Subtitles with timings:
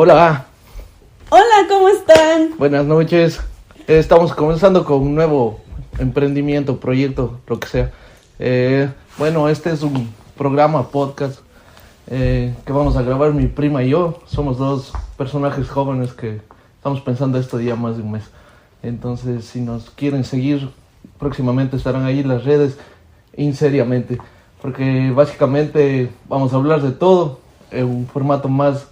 [0.00, 0.46] Hola,
[1.28, 2.56] Hola, ¿cómo están?
[2.56, 3.40] buenas noches.
[3.88, 5.58] Estamos comenzando con un nuevo
[5.98, 7.90] emprendimiento, proyecto, lo que sea.
[8.38, 8.88] Eh,
[9.18, 11.40] bueno, este es un programa, podcast,
[12.06, 14.20] eh, que vamos a grabar mi prima y yo.
[14.26, 16.42] Somos dos personajes jóvenes que
[16.76, 18.30] estamos pensando esto ya más de un mes.
[18.84, 20.70] Entonces, si nos quieren seguir,
[21.18, 22.78] próximamente estarán ahí las redes,
[23.36, 24.18] inseriamente.
[24.62, 27.40] Porque básicamente vamos a hablar de todo
[27.72, 28.86] en un formato más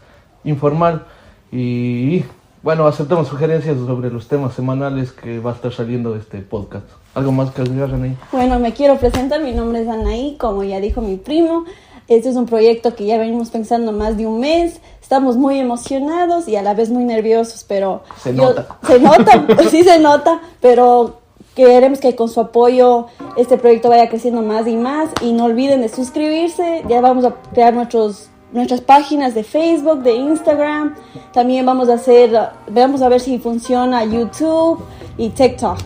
[0.46, 1.04] informal.
[1.52, 2.24] Y
[2.62, 6.86] bueno, aceptamos sugerencias sobre los temas semanales que va a estar saliendo de este podcast.
[7.14, 8.16] ¿Algo más que agregar, Anaí?
[8.32, 11.64] Bueno, me quiero presentar, mi nombre es Anaí, como ya dijo mi primo.
[12.08, 14.80] Este es un proyecto que ya venimos pensando más de un mes.
[15.00, 18.02] Estamos muy emocionados y a la vez muy nerviosos, pero...
[18.20, 18.78] Se nota.
[18.86, 21.20] Se nota, sí se nota, pero
[21.54, 23.06] queremos que con su apoyo
[23.36, 25.10] este proyecto vaya creciendo más y más.
[25.20, 26.84] Y no olviden de suscribirse.
[26.88, 30.94] Ya vamos a crear nuestros nuestras páginas de Facebook, de Instagram.
[31.32, 32.30] También vamos a hacer,
[32.70, 34.82] vamos a ver si funciona YouTube
[35.18, 35.78] y TikTok.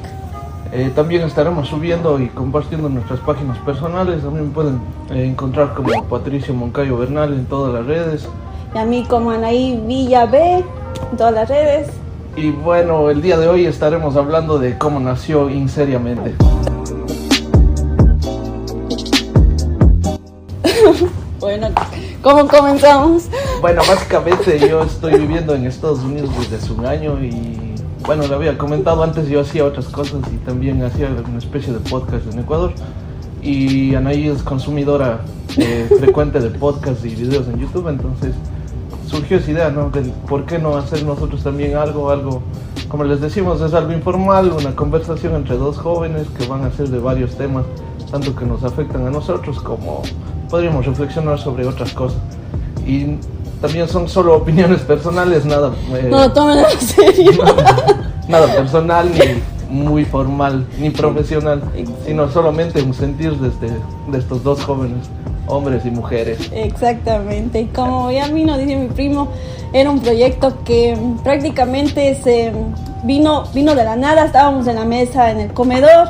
[0.72, 4.22] Eh, también estaremos subiendo y compartiendo nuestras páginas personales.
[4.22, 8.28] También pueden eh, encontrar como Patricio Moncayo Bernal en todas las redes.
[8.72, 10.64] Y a mí como Anaí Villa B
[11.10, 11.88] en todas las redes.
[12.36, 16.34] Y bueno, el día de hoy estaremos hablando de cómo nació Inseriamente.
[21.40, 21.68] Bueno,
[22.22, 23.24] ¿cómo comenzamos?
[23.60, 27.74] Bueno, básicamente yo estoy viviendo en Estados Unidos desde hace un año y
[28.06, 31.80] bueno, lo había comentado antes, yo hacía otras cosas y también hacía una especie de
[31.80, 32.72] podcast en Ecuador.
[33.42, 35.20] Y Anaí es consumidora
[35.56, 38.34] eh, frecuente de podcasts y videos en YouTube, entonces
[39.06, 39.90] surgió esa idea, ¿no?
[39.90, 42.42] De por qué no hacer nosotros también algo, algo,
[42.88, 46.88] como les decimos, es algo informal, una conversación entre dos jóvenes que van a ser
[46.88, 47.64] de varios temas,
[48.10, 50.02] tanto que nos afectan a nosotros como
[50.50, 52.18] podríamos reflexionar sobre otras cosas.
[52.86, 53.16] Y
[53.60, 57.44] también son solo opiniones personales, nada, eh, No lo tomen en serio.
[58.28, 61.62] nada personal ni muy formal ni profesional,
[62.04, 63.74] sino solamente un sentir desde
[64.10, 65.08] de estos dos jóvenes,
[65.46, 66.50] hombres y mujeres.
[66.52, 67.68] Exactamente.
[67.74, 69.28] Como ya vino, dice mi primo,
[69.72, 72.52] era un proyecto que prácticamente se
[73.04, 74.24] vino, vino de la nada.
[74.24, 76.08] Estábamos en la mesa en el comedor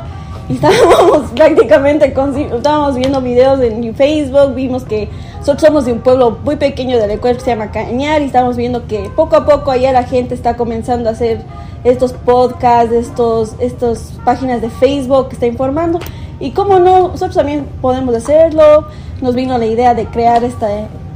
[0.55, 4.55] estábamos prácticamente estábamos viendo videos en Facebook.
[4.55, 8.21] Vimos que nosotros somos de un pueblo muy pequeño del Ecuador que se llama Cañar
[8.21, 11.41] y estamos viendo que poco a poco allá la gente está comenzando a hacer
[11.83, 15.99] estos podcasts, estos, estas páginas de Facebook que está informando.
[16.39, 18.87] Y cómo no, nosotros también podemos hacerlo.
[19.21, 20.67] Nos vino la idea de crear esta,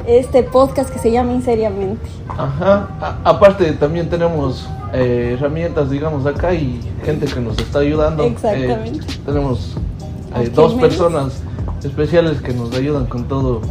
[0.07, 2.05] este podcast que se llama Inseriamente.
[2.29, 2.87] Ajá,
[3.23, 8.23] aparte también tenemos eh, herramientas, digamos, acá y gente que nos está ayudando.
[8.23, 8.99] Exactamente.
[8.99, 9.75] Eh, tenemos
[10.37, 11.41] eh, dos en personas
[11.83, 13.61] especiales que nos ayudan con todo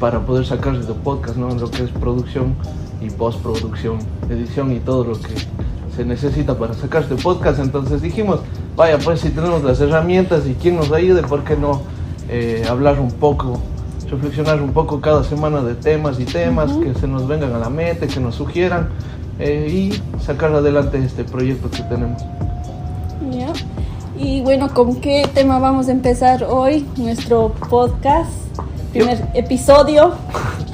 [0.00, 1.54] para poder sacar de podcast, ¿no?
[1.54, 2.54] Lo que es producción
[3.00, 3.98] y postproducción,
[4.30, 5.34] edición y todo lo que
[5.94, 7.58] se necesita para sacar este podcast.
[7.58, 8.40] Entonces dijimos,
[8.74, 11.82] vaya, pues si tenemos las herramientas y quien nos ayude, ¿por qué no
[12.70, 13.60] hablar un poco,
[14.10, 17.68] reflexionar un poco cada semana de temas y temas que se nos vengan a la
[17.68, 18.88] mente, que nos sugieran
[19.38, 22.22] eh, y sacar adelante este proyecto que tenemos?
[24.18, 26.86] Y bueno, ¿con qué tema vamos a empezar hoy?
[26.96, 28.30] Nuestro podcast,
[28.92, 30.12] primer episodio.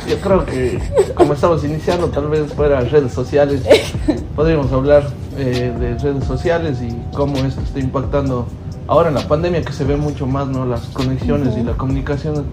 [0.06, 0.78] Yo creo que
[1.14, 3.62] como estamos iniciando, tal vez fuera redes sociales,
[4.36, 5.08] podríamos hablar
[5.38, 8.46] eh, de redes sociales y cómo esto está impactando
[8.86, 10.66] ahora en la pandemia que se ve mucho más, ¿no?
[10.66, 12.44] Las conexiones y la comunicación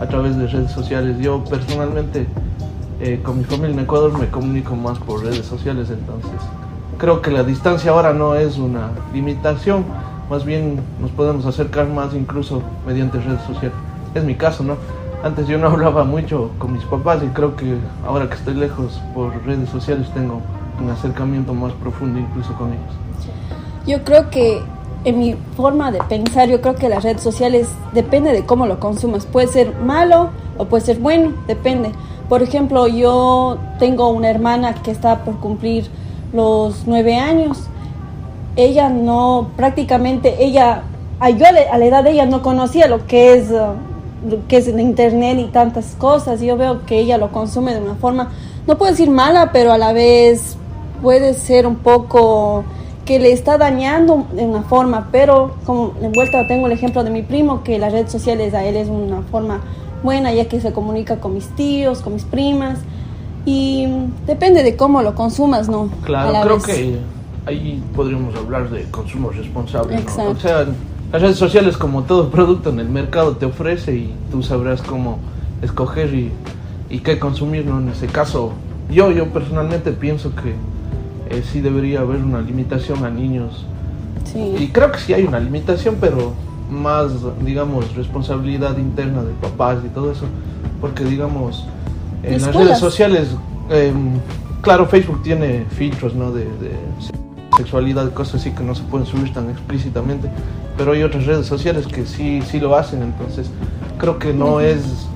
[0.00, 1.16] a través de redes sociales.
[1.18, 2.26] Yo personalmente
[3.00, 6.40] eh, con mi familia en Ecuador me comunico más por redes sociales, entonces
[6.98, 9.84] creo que la distancia ahora no es una limitación,
[10.30, 13.76] más bien nos podemos acercar más incluso mediante redes sociales.
[14.14, 14.76] Es mi caso, ¿no?
[15.22, 19.00] Antes yo no hablaba mucho con mis papás y creo que ahora que estoy lejos
[19.14, 20.40] por redes sociales tengo
[20.80, 22.94] un acercamiento más profundo incluso con ellos.
[23.86, 24.62] Yo creo que
[25.04, 28.80] en mi forma de pensar, yo creo que las redes sociales depende de cómo lo
[28.80, 29.26] consumas.
[29.26, 31.92] Puede ser malo o puede ser bueno, depende.
[32.28, 35.88] Por ejemplo, yo tengo una hermana que está por cumplir
[36.32, 37.64] los nueve años.
[38.56, 40.82] Ella no, prácticamente, ella,
[41.36, 43.74] yo a la, edad de ella no conocía lo que es, uh,
[44.28, 46.40] lo que es el internet y tantas cosas.
[46.40, 48.30] Yo veo que ella lo consume de una forma,
[48.66, 50.56] no puedo decir mala, pero a la vez
[51.02, 52.64] puede ser un poco
[53.04, 57.10] que le está dañando de una forma, pero como de vuelta tengo el ejemplo de
[57.10, 59.60] mi primo, que las redes sociales a él es una forma
[60.04, 62.78] buena, ya que se comunica con mis tíos, con mis primas,
[63.44, 63.88] y
[64.26, 65.88] depende de cómo lo consumas, ¿no?
[66.04, 66.66] Claro, la creo vez.
[66.66, 66.98] que
[67.46, 69.94] ahí podríamos hablar de consumo responsable.
[69.94, 70.00] ¿no?
[70.00, 70.30] Exacto.
[70.30, 70.66] O sea,
[71.12, 75.18] las redes sociales como todo producto en el mercado te ofrece y tú sabrás cómo
[75.62, 76.30] escoger y,
[76.90, 77.80] y qué consumir, ¿no?
[77.80, 78.52] En ese caso,
[78.90, 80.54] yo, yo personalmente pienso que
[81.30, 83.64] eh, sí debería haber una limitación a niños.
[84.24, 84.54] Sí.
[84.58, 86.32] Y creo que sí hay una limitación, pero
[86.74, 87.12] más,
[87.44, 90.26] digamos, responsabilidad interna de papás y todo eso.
[90.80, 91.66] Porque, digamos,
[92.22, 93.28] en las redes sociales,
[93.70, 94.18] em,
[94.60, 96.32] claro, Facebook tiene filtros, ¿no?
[96.32, 96.72] De, de
[97.56, 100.28] sexualidad, cosas así que no se pueden subir tan explícitamente.
[100.76, 103.50] Pero hay otras redes sociales que sí, sí lo hacen, entonces
[103.98, 105.06] creo que no es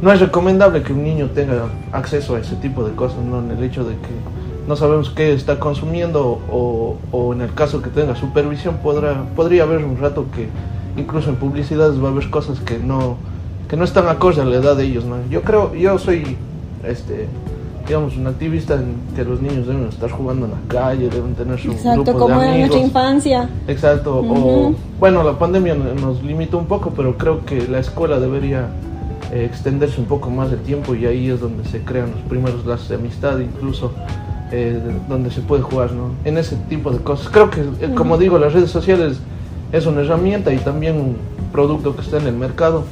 [0.00, 3.38] no es recomendable que un niño tenga acceso a ese tipo de cosas, ¿no?
[3.38, 4.10] En el hecho de que
[4.66, 9.62] no sabemos qué está consumiendo o, o en el caso que tenga supervisión podrá, podría
[9.62, 10.48] haber un rato que
[10.96, 13.16] incluso en publicidades va a haber cosas que no,
[13.68, 15.16] que no están acorde a la edad de ellos, ¿no?
[15.30, 16.36] Yo creo, yo soy,
[16.86, 17.26] este,
[17.86, 21.58] digamos, un activista en que los niños deben estar jugando en la calle, deben tener
[21.58, 22.80] su Exacto, grupo como de en nuestra amigos.
[22.88, 23.48] infancia.
[23.66, 28.20] Exacto, o bueno, la pandemia no- nos limitó un poco, pero creo que la escuela
[28.20, 28.68] debería
[29.32, 32.66] eh, extenderse un poco más el tiempo y ahí es donde se crean los primeros
[32.66, 33.90] lazos de amistad, incluso
[34.52, 36.10] eh, de- donde se puede jugar, ¿no?
[36.26, 37.30] En ese tipo de cosas.
[37.30, 39.20] Creo que, eh, como digo, las redes sociales
[39.72, 41.16] es una herramienta y también un
[41.50, 42.84] producto que está en el mercado,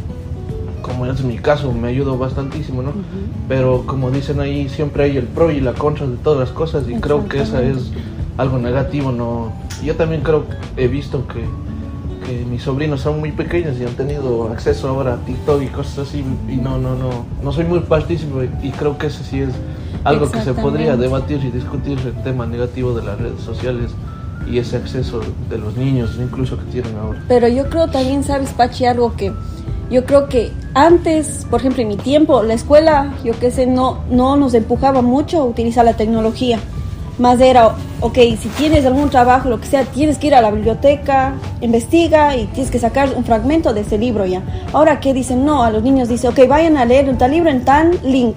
[0.82, 2.92] como es mi caso, me ayudó bastantísimo, ¿no?
[3.48, 6.88] Pero como dicen ahí, siempre hay el pro y la contra de todas las cosas
[6.88, 7.90] y creo que esa es
[8.38, 9.52] algo negativo, ¿no?
[9.84, 10.44] Yo también creo,
[10.76, 11.44] he visto que,
[12.26, 16.08] que mis sobrinos son muy pequeños y han tenido acceso ahora a TikTok y cosas
[16.08, 19.50] así y no, no, no, no soy muy partícipe y creo que ese sí es
[20.04, 23.90] algo que se podría debatir y discutir el tema negativo de las redes sociales
[24.46, 27.22] y ese acceso de los niños incluso que tienen ahora.
[27.28, 28.84] Pero yo creo también, ¿sabes, Pachi?
[28.84, 29.32] Algo que
[29.90, 34.04] yo creo que antes, por ejemplo, en mi tiempo, la escuela, yo qué sé, no,
[34.08, 36.60] no nos empujaba mucho a utilizar la tecnología.
[37.18, 40.50] Más era, ok, si tienes algún trabajo, lo que sea, tienes que ir a la
[40.52, 44.42] biblioteca, investiga y tienes que sacar un fragmento de ese libro ya.
[44.72, 45.44] Ahora, ¿qué dicen?
[45.44, 48.36] No, a los niños dice, ok, vayan a leer un tal libro en tal link,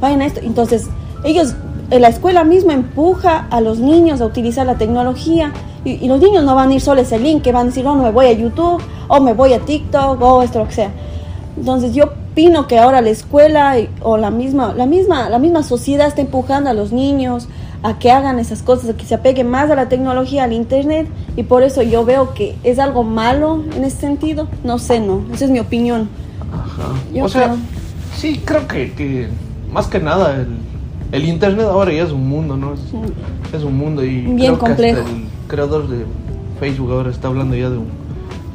[0.00, 0.40] vayan a esto.
[0.42, 0.88] Entonces,
[1.22, 1.54] ellos,
[1.90, 5.52] la escuela misma empuja a los niños a utilizar la tecnología
[5.84, 7.70] y, y los niños no van a ir solo a ese link, que van a
[7.70, 10.66] decir, oh, no me voy a YouTube, o me voy a TikTok, o esto, lo
[10.68, 10.90] que sea.
[11.56, 15.62] Entonces yo opino que ahora la escuela y- o la misma, la misma, la misma
[15.62, 17.48] sociedad está empujando a los niños
[17.82, 21.06] a que hagan esas cosas, a que se apeguen más a la tecnología, al internet,
[21.36, 24.48] y por eso yo veo que es algo malo en ese sentido.
[24.64, 26.08] No sé, no, esa es mi opinión.
[26.52, 26.88] Ajá.
[27.12, 27.56] Yo o sea, creo.
[28.16, 29.28] sí, creo que, que
[29.70, 30.46] más que nada el,
[31.12, 32.74] el internet ahora ya es un mundo, ¿no?
[32.74, 32.80] Es,
[33.54, 36.04] es un mundo y Bien creo que hasta el creador de
[36.60, 37.86] Facebook ahora está hablando ya de un,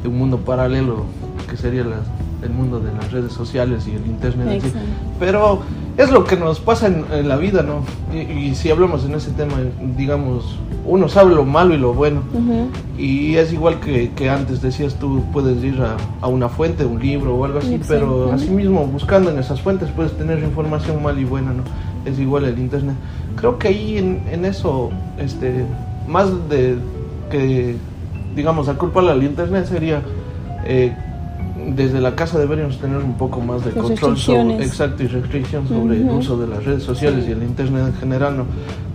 [0.02, 1.04] de un mundo paralelo
[1.48, 2.02] que sería la-
[2.42, 4.62] el mundo de las redes sociales y el internet.
[5.18, 5.60] Pero
[5.98, 7.82] es lo que nos pasa en, en la vida, ¿no?
[8.14, 9.52] Y, y si hablamos en ese tema,
[9.98, 10.56] digamos,
[10.86, 12.22] uno sabe lo malo y lo bueno.
[12.96, 16.98] Y es igual que, que antes decías tú, puedes ir a, a una fuente, un
[17.00, 18.44] libro o algo así, pero Exactamente.
[18.44, 21.62] asimismo buscando en esas fuentes puedes tener información mal y buena, ¿no?
[22.10, 22.96] Es igual el internet.
[23.36, 25.64] Creo que ahí en, en eso, este,
[26.08, 26.76] más de
[27.30, 27.76] que,
[28.34, 30.02] digamos, a culparle al internet sería,
[30.66, 30.92] eh,
[31.74, 35.96] desde la casa deberíamos tener un poco más de control sobre, exacto, y restricción sobre
[35.98, 36.16] el Ujú.
[36.18, 37.30] uso de las redes sociales Sí.
[37.30, 38.44] y el internet en general, ¿no?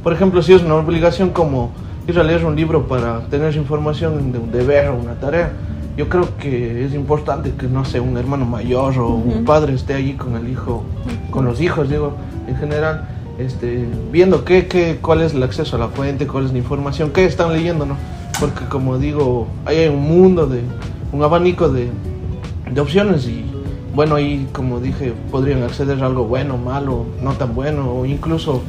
[0.03, 1.71] Por ejemplo, si es una obligación como
[2.07, 5.51] ir a leer un libro para tener información de un deber o una tarea,
[5.97, 9.43] yo creo que es importante que, no sé, un hermano mayor o un Ujú.
[9.45, 10.83] padre esté allí con el hijo,
[11.31, 12.13] con los hijos, digo,
[12.47, 13.07] en general,
[13.37, 17.11] este, viendo qué, qué, cuál es el acceso a la fuente, cuál es la información,
[17.11, 17.97] qué están leyendo, ¿no?
[18.39, 20.61] Porque como digo, hay un mundo de,
[21.11, 21.89] un abanico de,
[22.71, 23.45] de opciones y
[23.93, 28.61] bueno, ahí como dije, podrían acceder a algo bueno, malo, no tan bueno, o incluso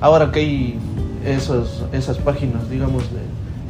[0.00, 0.78] ahora que hay
[1.24, 3.18] esas, esas páginas, digamos, de,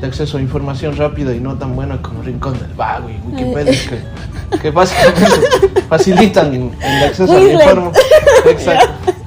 [0.00, 3.72] de acceso a información rápida y no tan buena como Rincón del Vago y Wikipedia,
[4.50, 8.04] que, que básicamente facilitan el, acceso a la información.
[8.46, 9.12] Exacto.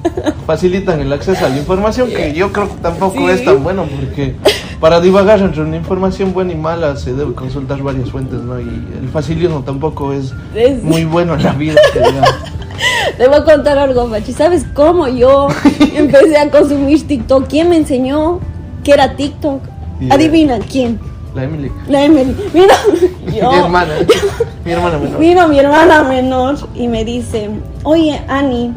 [0.46, 3.26] Facilitan el acceso a la información que yo creo que tampoco Sí.
[3.34, 4.34] es tan bueno porque
[4.80, 8.60] para divagar entre una información buena y mala se debe consultar varias fuentes, ¿no?
[8.60, 8.64] Y
[9.00, 11.80] el facilismo tampoco es Es- muy bueno en la vida.
[11.92, 12.00] que.
[13.18, 14.32] Te voy a contar algo, Machi.
[14.32, 15.46] ¿Sabes cómo yo
[15.94, 17.46] empecé a consumir TikTok?
[17.46, 18.40] ¿Quién me enseñó
[18.82, 19.60] que era TikTok?
[20.00, 20.14] Yeah.
[20.14, 20.98] Adivina, ¿quién?
[21.34, 21.70] La Emily.
[21.88, 22.34] La Emily.
[22.52, 22.74] Mira,
[23.26, 23.92] Mi hermana.
[24.64, 25.18] Mi hermana menor.
[25.20, 27.48] vino mi hermana menor y me dice,
[27.84, 28.72] oye, Ani,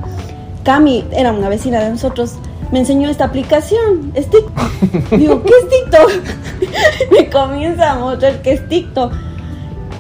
[0.66, 2.34] Cami, era una vecina de nosotros,
[2.72, 5.12] me enseñó esta aplicación, es TikTok.
[5.18, 7.12] Digo, ¿qué es TikTok?
[7.12, 9.14] me comienza a mostrar que es TikTok.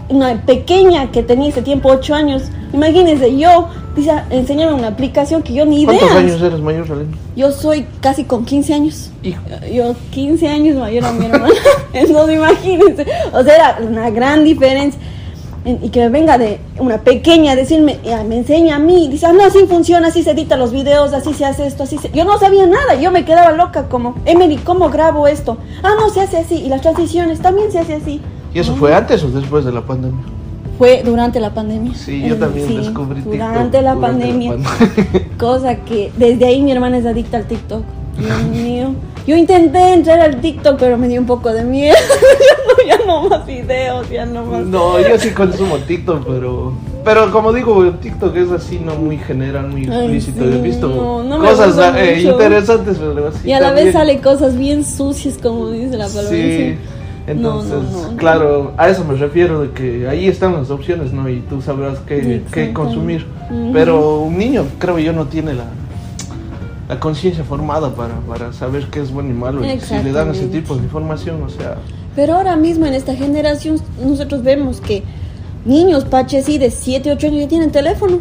[0.10, 2.44] Una pequeña que tenía ese tiempo 8 años,
[2.74, 6.00] imagínense, yo, dice, enséñame una aplicación que yo ni idea.
[6.00, 7.12] ¿Cuántos años eres mayor, Salem?
[7.36, 9.12] Yo soy casi con 15 años.
[9.22, 9.42] Hijo.
[9.72, 11.54] Yo 15 años mayor a mi hermana.
[11.94, 13.06] Entonces imagínense.
[13.34, 15.00] O sea, era una gran diferencia.
[15.66, 19.44] Y que venga de una pequeña a decirme, me enseña a mí, dice, ah, no,
[19.44, 22.12] así funciona, así se edita los videos, así se hace esto, así se...
[22.12, 25.58] Yo no sabía nada, yo me quedaba loca como, Emily, ¿cómo grabo esto?
[25.82, 28.22] Ah, no, se hace así, y las transiciones también se hace así.
[28.54, 30.24] ¿Y eso fue antes o después de la pandemia?
[30.78, 31.94] Fue durante la pandemia.
[31.96, 33.34] Sí, yo también descubrí TikTok.
[33.34, 34.56] Durante la pandemia.
[35.40, 37.84] cosa que desde ahí mi hermana es adicta al TikTok.
[38.18, 38.90] Dios mío.
[39.28, 41.96] Yo intenté entrar al TikTok, pero me dio un poco de miedo.
[42.88, 44.66] ya, no, más videos, ya no más.
[44.66, 46.74] No, yo sí consumo TikTok, pero.
[47.04, 50.44] Pero como digo, TikTok es así, no muy general, muy explícito.
[50.44, 55.70] He visto cosas eh, interesantes, pero Y a la vez sale cosas bien sucias, como
[55.70, 56.30] dice la palabra.
[56.30, 56.76] Sí.
[57.28, 57.80] Entonces,
[58.18, 61.28] claro, a eso me refiero, de que ahí están las opciones, ¿no?
[61.28, 63.26] Y tú sabrás qué, qué consumir.
[63.74, 65.66] Pero un niño, creo yo, no tiene la,
[66.88, 69.66] la conciencia formada para, para, saber qué es bueno y malo.
[69.66, 71.78] Y si le dan ese tipo de información, o sea...
[72.16, 75.04] Pero ahora mismo en esta generación nosotros vemos que
[75.66, 78.20] niños, paches, sí, de 7, 8 años ya tienen teléfono.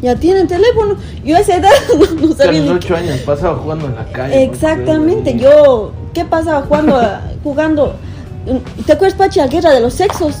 [0.00, 0.96] Ya tienen teléfono.
[1.24, 1.70] Yo a esa edad
[2.20, 2.62] no, sabía.
[2.62, 4.44] A los 8 años pasaba jugando en la calle.
[4.44, 5.36] Exactamente.
[5.36, 7.00] Yo, ¿qué pasaba jugando,
[7.42, 7.94] jugando?
[8.86, 10.36] ¿Te acuerdas, Pachi, a Guerra de los Sexos?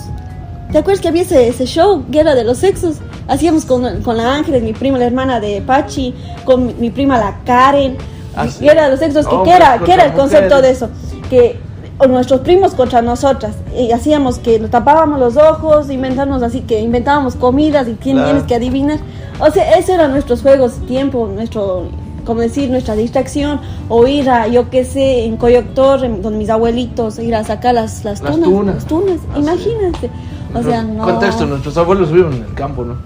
[0.70, 2.96] ¿Te acuerdas que había ese, ese show, Guerra de los Sexos?
[3.30, 6.12] Hacíamos con, con la Ángeles, mi prima, la hermana de Pachi,
[6.44, 7.96] con mi, prima, la Karen.
[8.34, 10.88] Ah, Guerra de los Sexos, ¿qué, era, ¿qué era el concepto de eso?
[11.30, 11.60] Que
[12.08, 13.54] nuestros primos contra nosotras.
[13.78, 18.42] Y hacíamos que nos tapábamos los ojos, inventarnos así que inventábamos comidas y quién tienes
[18.44, 18.98] que adivinar.
[19.38, 21.84] O sea, esos eran nuestros juegos, tiempo, nuestro,
[22.24, 23.60] como decir, nuestra distracción.
[23.88, 28.04] O ir a, yo qué sé, en Coyoctor, donde mis abuelitos, ir a sacar las,
[28.04, 28.74] las, tunas.
[28.74, 30.10] Las tunas, ah, imagínate.
[30.54, 31.04] O sea, no.
[31.04, 32.96] Contexto, nuestros abuelos viven en el campo, ¿no?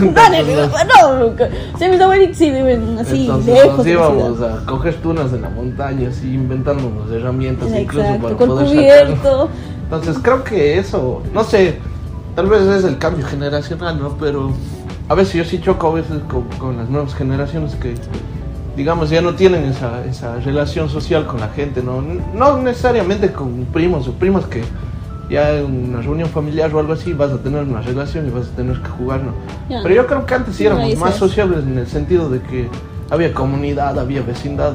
[0.12, 3.78] Dale, no, o sea, mis abuelitos sí viven así Entonces, lejos.
[3.78, 9.48] Nos íbamos a coger tunas en la montaña, así inventándonos herramientas incluso para poder cubierto.
[9.84, 11.78] Entonces creo que eso, no sé,
[12.34, 14.16] tal vez es el cambio generacional, ¿no?
[14.18, 14.52] Pero
[15.08, 17.94] a veces yo sí choco a veces con, con las nuevas generaciones que
[18.76, 22.02] digamos, ya no tienen esa, esa relación social con la gente, ¿no?
[22.34, 24.62] No necesariamente con primos o primas que
[25.28, 28.48] ya en una reunión familiar o algo así vas a tener una relación y vas
[28.48, 29.32] a tener que jugar, ¿no?
[29.82, 32.68] Pero yo creo que antes sí éramos más sociables en el sentido de que
[33.10, 34.74] había comunidad, había vecindad.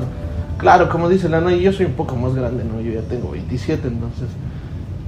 [0.57, 2.81] Claro, como dice Lana, yo soy un poco más grande, ¿no?
[2.81, 4.27] Yo ya tengo 27, entonces...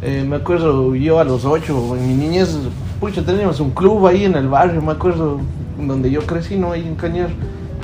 [0.06, 2.58] Eh, me acuerdo yo a los 8, en mi niñez,
[3.00, 5.40] pucha, teníamos un club ahí en el barrio, me acuerdo
[5.80, 6.74] donde yo crecí, ¿no?
[6.74, 7.30] Ahí en Cañar.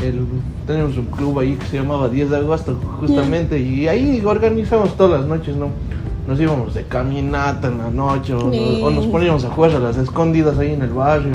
[0.04, 0.26] El,
[0.68, 5.22] teníamos un club ahí que se llamaba 10 de agosto, justamente, y ahí organizamos todas
[5.22, 5.70] las noches, ¿no?
[6.30, 10.60] Nos íbamos de caminata en la noche o, nos poníamos a jugar a las escondidas
[10.60, 11.34] ahí en el barrio,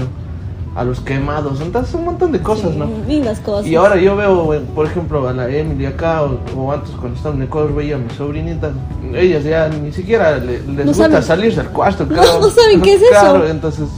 [0.76, 2.88] a los quemados, entonces un montón de cosas, ¿no?
[3.08, 3.66] Lindas cosas.
[3.66, 7.42] Y ahora yo veo, por ejemplo, a la Emily acá, o, antes cuando estaba en
[7.42, 8.72] Ecuador veía a mis sobrinitas,
[9.12, 13.48] ellas ya ni siquiera les gusta salir del cuarto, no, no saben qué es claro,
[13.48, 13.88] entonces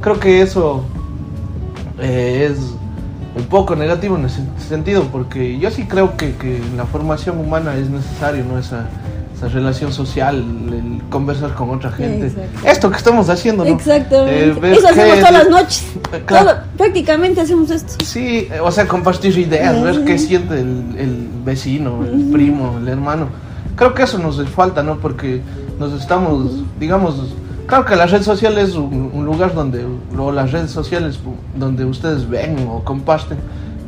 [0.00, 0.82] creo que eso
[2.00, 2.74] eh, es
[3.36, 7.76] un poco negativo en ese sentido, porque yo sí creo que, que la formación humana
[7.76, 8.58] es necesario, ¿no?
[8.58, 8.88] Esa,
[9.40, 12.30] esa relación social, el conversar con otra gente.
[12.64, 13.70] Esto que estamos haciendo, ¿no?
[13.70, 14.68] Exactamente.
[14.68, 15.86] Eh, Eso hacemos todas las noches.
[16.76, 18.04] prácticamente hacemos esto.
[18.04, 23.28] Sí, o sea, compartir ideas, ver qué siente el, vecino, el primo, el hermano.
[23.76, 24.98] Creo que eso nos falta, ¿no?
[24.98, 25.40] Porque
[25.78, 27.34] nos estamos, digamos,
[27.66, 29.86] claro que la red social es un, lugar donde,
[30.18, 31.18] o las redes sociales
[31.56, 33.38] donde ustedes ven o comparten,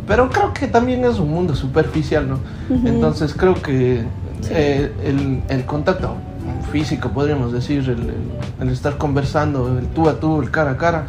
[0.08, 2.38] pero creo que también es un mundo superficial, ¿no?
[2.86, 4.06] Entonces creo que
[4.50, 6.16] eh, el, el, contacto
[6.70, 7.88] físico, podríamos decir,
[8.60, 11.06] el, estar conversando, el tú a tú, el cara a cara,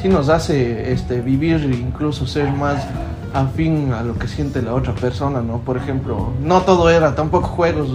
[0.00, 2.86] sí nos hace este, vivir e incluso ser más
[3.34, 5.58] afín a lo que siente la otra persona, ¿no?
[5.58, 7.88] Por ejemplo, no todo era tampoco juegos,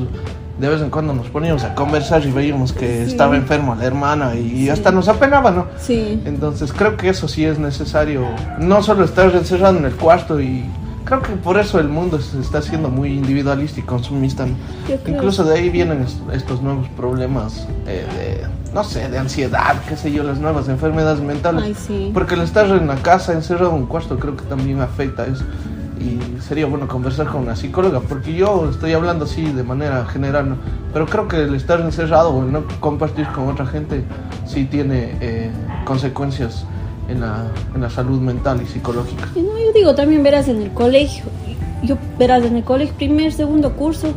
[0.59, 4.35] de vez en cuando nos poníamos a conversar y veíamos que estaba enferma la hermana
[4.35, 5.67] y hasta nos apenaba, ¿no?
[5.77, 6.21] Sí.
[6.25, 8.25] Entonces creo que eso sí es necesario,
[8.59, 10.65] no solo estar encerrado en el cuarto y
[11.11, 14.47] creo que por eso el mundo se está haciendo muy individualista y consumista.
[15.05, 20.09] Incluso de ahí vienen estos nuevos problemas eh, de, no sé, de ansiedad, qué sé
[20.13, 21.77] yo, las nuevas enfermedades mentales.
[22.13, 25.43] Porque el estar en la casa encerrado en un cuarto creo que también afecta eso.
[25.99, 30.55] Y sería bueno conversar con una psicóloga, porque yo estoy hablando así de manera general,
[30.93, 34.05] pero creo que el estar encerrado o el no compartir con otra gente
[34.45, 35.51] sí tiene eh,
[35.83, 36.65] consecuencias
[37.07, 39.27] en la, en la salud mental y psicológica.
[39.35, 41.23] No, yo digo, también verás en el colegio,
[41.83, 44.13] yo verás en el colegio, primer, segundo curso,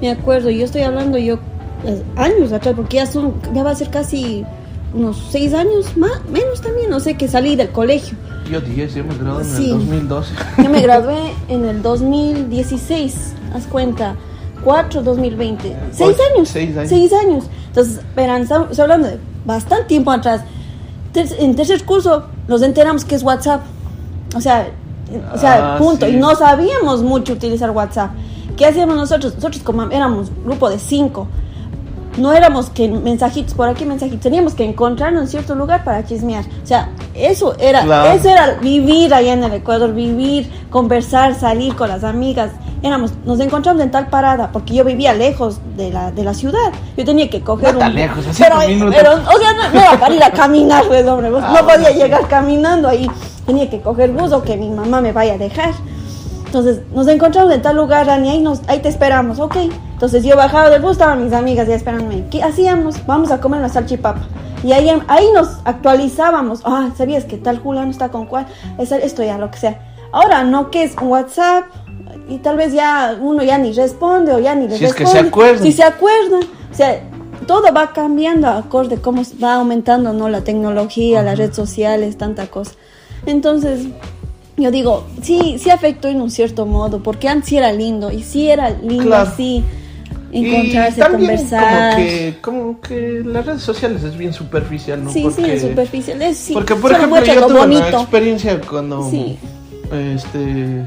[0.00, 1.38] me acuerdo, yo estoy hablando yo
[1.84, 4.44] eh, años atrás, porque ya son, ya va a ser casi
[4.94, 8.16] unos seis años, más, menos también, no sé, que salí del colegio.
[8.50, 10.34] Yo 10, yo me gradué en el 2012.
[10.62, 14.16] Yo me gradué en el 2016, haz cuenta,
[14.64, 15.76] 4, 2020.
[15.92, 16.48] ¿Seis años?
[16.48, 16.88] Seis años.
[16.88, 17.44] Seis años.
[17.68, 20.42] Entonces, verán, estamos hablando de bastante tiempo atrás.
[21.14, 23.62] En tercer curso nos enteramos que es WhatsApp.
[24.36, 24.68] O sea,
[25.32, 26.06] o sea, Ah, punto.
[26.06, 26.12] sí.
[26.12, 28.10] Y no sabíamos mucho utilizar WhatsApp.
[28.56, 29.34] ¿Qué hacíamos nosotros?
[29.34, 31.26] Nosotros como éramos grupo de cinco,
[32.18, 34.20] no éramos que mensajitos por aquí, mensajitos.
[34.20, 36.44] Teníamos que encontrarnos en cierto lugar para chismear.
[36.62, 38.12] O sea, eso era, Claro.
[38.12, 42.50] eso era vivir allá en el Ecuador, vivir, conversar, salir con las amigas.
[42.84, 46.70] Éramos, nos encontramos en tal parada, porque yo vivía lejos de la, de la ciudad.
[46.96, 47.96] Yo tenía que coger No tan un...
[47.96, 51.30] lejos, a pero, pero, o sea, no, no era para ir a caminar, pues, hombre.
[51.30, 51.98] pues, Ah, no podía sí.
[51.98, 53.10] llegar caminando ahí.
[53.46, 55.72] Tenía que coger bus o que mi mamá me vaya a dejar.
[56.44, 59.56] Entonces nos encontramos en tal lugar, Dani, ahí, nos, ahí te esperamos, ok.
[59.94, 62.26] Entonces yo bajaba del bus, estaban mis amigas ya esperándome.
[62.30, 63.04] ¿Qué hacíamos?
[63.06, 64.20] Vamos a comer una salchipapa.
[64.62, 66.60] Y ahí, ahí nos actualizábamos.
[66.64, 68.46] Ah, ¿sabías que tal Julián está con cuál?
[68.78, 69.78] Esa- Esto ya, lo que sea.
[70.12, 71.64] Ahora no, que es un WhatsApp
[72.28, 75.04] y tal vez ya uno ya ni responde o ya ni le Si es que
[75.04, 75.20] responde.
[75.22, 75.62] se acuerdan.
[75.62, 76.40] Si se acuerdan.
[76.72, 77.02] O sea,
[77.46, 82.72] todo va cambiando acorde cómo va aumentando no la tecnología, las redes sociales, tanta cosa.
[83.26, 83.86] Entonces,
[84.56, 88.22] yo digo, sí, sí afectó en un cierto modo, porque antes sí era lindo, y
[88.22, 89.30] sí era lindo Claro.
[89.30, 89.64] así
[90.32, 91.94] encontrarse, y también conversar.
[91.94, 95.10] Como que, como que las redes sociales es bien superficial, ¿no?
[95.12, 96.22] sí, sí, es superficial.
[96.22, 98.00] Es, sí, porque, por ejemplo, yo tuve una bonito.
[98.00, 99.08] experiencia cuando.
[99.10, 99.38] Sí.
[99.92, 100.84] Este.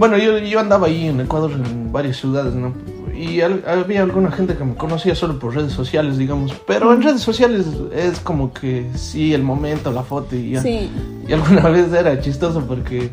[0.00, 2.72] Bueno, yo, yo andaba ahí en Ecuador, en varias ciudades, ¿no?
[3.14, 6.54] Y al- había alguna gente que me conocía solo por redes sociales, digamos.
[6.66, 10.62] Pero en redes sociales es como que sí, el momento, la foto y ya.
[10.62, 10.90] Sí.
[11.28, 13.10] Y alguna vez era chistoso porque,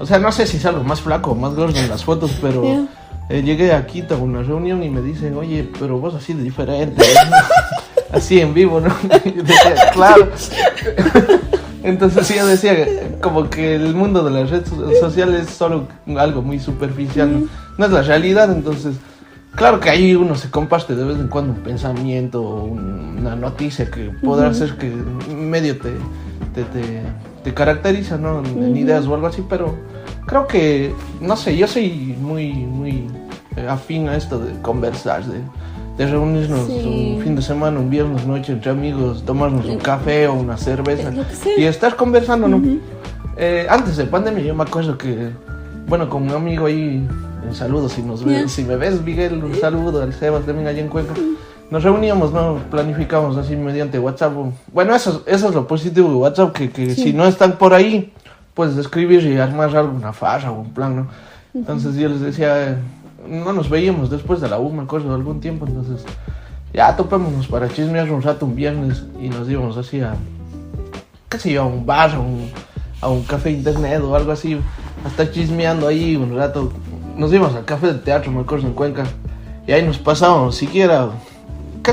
[0.00, 2.64] o sea, no sé si salgo más flaco o más gordo en las fotos, pero
[2.64, 2.86] Ya.
[3.30, 6.42] eh, llegué a Quito a una reunión y me dicen, oye, pero vos así de
[6.42, 7.36] diferente, ¿no?
[8.18, 8.92] así en vivo, ¿no?
[9.24, 10.28] Y decía, claro.
[11.86, 12.74] Entonces yo decía
[13.22, 15.86] como que el mundo de las redes so- sociales es solo
[16.18, 17.48] algo muy superficial, ¿no?
[17.78, 18.96] No es la realidad, entonces...
[19.54, 23.36] Claro que ahí uno se comparte de vez en cuando un pensamiento o un- una
[23.36, 24.92] noticia que podrá ser que
[25.34, 25.92] medio te,
[26.54, 27.00] te, te,
[27.42, 28.40] te caracteriza, ¿no?
[28.40, 29.74] En, en ideas o algo así, pero
[30.26, 33.06] creo que, no sé, yo soy muy, muy
[33.56, 35.38] eh, afín a esto de conversar, de,
[35.96, 37.14] de reunirnos Sí.
[37.16, 41.10] un fin de semana, un viernes noche entre amigos, tomarnos un café o una cerveza
[41.56, 42.60] y estar conversando, ¿no?
[43.36, 45.30] Eh, antes de pandemia yo me acuerdo que,
[45.88, 47.06] bueno, con un amigo ahí,
[47.48, 48.48] un saludo si nos ves, Ya.
[48.48, 51.14] si me ves, Miguel, un saludo al Sebas también allá en Cuenca.
[51.70, 52.58] Nos reuníamos, ¿no?
[52.70, 54.32] Planificamos así mediante WhatsApp.
[54.72, 57.02] Bueno, eso, es- eso es lo positivo de WhatsApp, que, que Sí.
[57.04, 58.12] si no están por ahí,
[58.54, 61.06] puedes escribir y armar alguna farra o un plan, ¿no?
[61.54, 62.78] Entonces yo les decía,
[63.28, 66.04] no nos veíamos después de la U, me acuerdo, de algún tiempo, entonces
[66.72, 70.14] ya topémonos para chismear un rato un viernes y nos íbamos así a,
[71.28, 72.50] qué sé yo, a un bar, a un,
[73.00, 74.58] a un café internet o algo así,
[75.04, 76.72] a estar chismeando ahí un rato.
[77.16, 79.04] Nos íbamos al café del teatro, me acuerdo, en Cuenca,
[79.66, 81.08] y ahí nos pasábamos siquiera,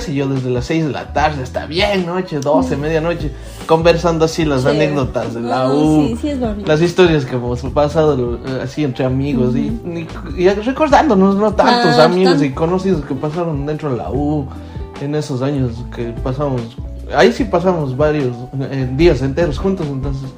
[0.02, 3.32] sé yo, desde las 6 de la tarde hasta bien noche, 12, medianoche,
[3.68, 4.70] conversando así las Sí.
[4.70, 6.68] anécdotas de la No, U, sí, sí es bonito.
[6.68, 9.60] las historias que hemos pasado eh, así entre amigos y,
[10.38, 11.54] y- y recordándonos, ¿no?
[11.54, 14.48] Tantos Ah, amigos tan- y conocidos que pasaron dentro de la U
[15.02, 16.62] en esos años que pasamos.
[17.16, 20.30] Ahí sí pasamos varios eh, días enteros juntos, entonces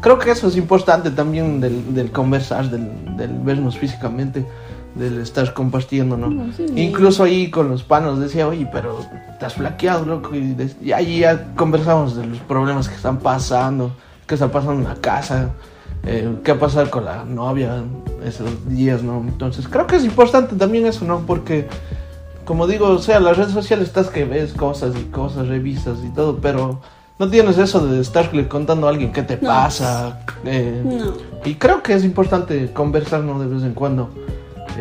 [0.00, 4.44] creo que eso es importante también del, del conversar, del, del vernos físicamente,
[4.94, 6.52] del estar compartiendo, ¿no?
[6.56, 6.66] Sí.
[6.76, 8.98] Incluso ahí con los panos decía, oye, pero
[9.32, 13.92] estás flaqueado, loco, y, de- y ahí ya conversamos de los problemas que están pasando,
[14.26, 15.50] qué está pasando en la casa,
[16.04, 17.82] eh, qué va a pasar con la novia
[18.24, 19.18] esos días, ¿no?
[19.26, 21.20] Entonces creo que es importante también eso, ¿no?
[21.20, 21.66] Porque,
[22.44, 26.10] como digo, o sea, las redes sociales estás que ves cosas y cosas, revistas y
[26.10, 26.80] todo, pero
[27.18, 29.48] no tienes eso de estarle contando a alguien qué te No.
[29.48, 30.20] pasa.
[30.44, 31.12] eh, No.
[31.44, 33.38] y creo que es importante conversar, ¿no?
[33.38, 34.10] De vez en cuando.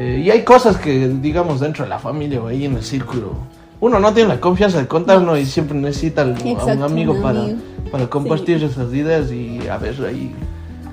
[0.02, 3.34] Eh, y hay cosas que, digamos, dentro de la familia o ahí en el círculo,
[3.80, 5.38] uno no tiene la confianza de contar, ¿no?
[5.38, 7.60] Y siempre necesita al- a un amigo un para, amigo.
[7.92, 10.34] para compartir esas ideas y a ver ahí.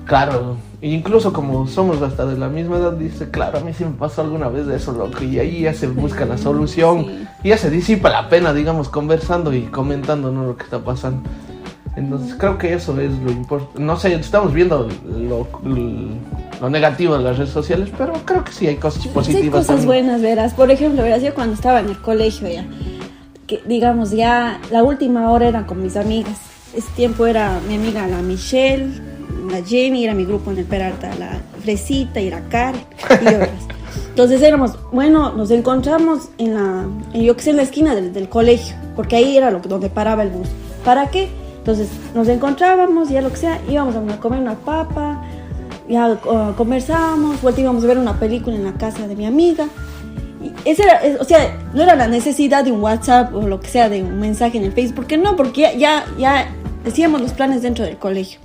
[0.05, 3.91] Claro, incluso como somos hasta de la misma edad, dice, claro, a mí sí me
[3.91, 7.27] pasó alguna vez de eso, loco, y ahí ya se busca la solución, sí.
[7.43, 10.45] y ya se disipa la pena, digamos, conversando y comentando, ¿no?
[10.45, 11.21] Lo que está pasando.
[11.99, 13.79] Entonces creo que eso es lo importante.
[13.81, 15.47] No sé, estamos viendo lo,
[16.61, 19.49] lo negativo de las redes sociales, pero creo que sí hay cosas Sí, hay positivas.
[19.51, 19.87] cosas también.
[19.87, 20.53] buenas, verás.
[20.53, 22.65] Por ejemplo, verás, yo cuando estaba en el colegio ya,
[23.47, 26.37] que digamos ya la última hora era con mis amigas.
[26.75, 28.89] Ese tiempo era mi amiga la Michelle,
[29.51, 32.81] la Jenny, era mi grupo en el Peralta, la Fresita y la Karen.
[33.21, 33.49] Y verás.
[34.09, 38.13] Entonces éramos, bueno, nos encontramos en la, en, yo que sé, en la esquina del,
[38.13, 40.47] del colegio, porque ahí era lo donde paraba el bus.
[40.85, 41.29] ¿Para qué?
[41.69, 45.21] Entonces nos encontrábamos, ya lo que sea, íbamos a comer una papa,
[45.87, 49.67] ya uh, conversábamos, vuelta íbamos a ver una película en la casa de mi amiga.
[50.41, 53.67] Y ese era, o sea, no era la necesidad de un WhatsApp o lo que
[53.67, 56.49] sea, de un mensaje en el Facebook, porque no, porque ya, ya, ya
[56.87, 58.39] hacíamos los planes dentro del colegio.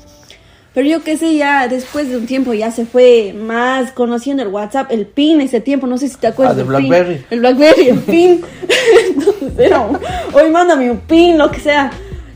[0.74, 4.50] Pero yo qué sé, ya después de un tiempo ya se fue más conociendo el
[4.50, 6.56] WhatsApp, el PIN, ese tiempo, no sé si te acuerdas.
[6.56, 6.64] Ah, de.
[6.64, 7.24] Blackberry.
[7.30, 8.44] El Blackberry, el PIN.
[9.08, 9.88] entonces era,
[10.32, 11.90] hoy mándame un PIN, lo que sea.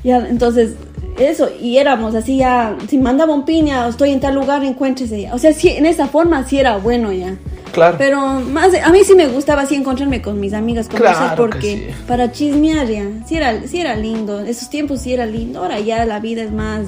[0.04, 0.74] Ya, entonces,
[1.18, 5.22] eso, y éramos así ya, si mandaba un PIN, ya estoy en tal lugar, encuéntrese
[5.22, 5.34] ya.
[5.34, 7.36] O sea, sí, en esa forma sí era bueno ya.
[7.72, 7.96] Claro.
[7.98, 11.42] Pero más, a mí sí me gustaba así encontrarme con mis amigas, conversar, Claro que
[11.42, 12.04] porque sí.
[12.06, 16.04] para chismear ya, sí era, sí era lindo, esos tiempos sí era lindo, ahora ya
[16.06, 16.86] la vida es más,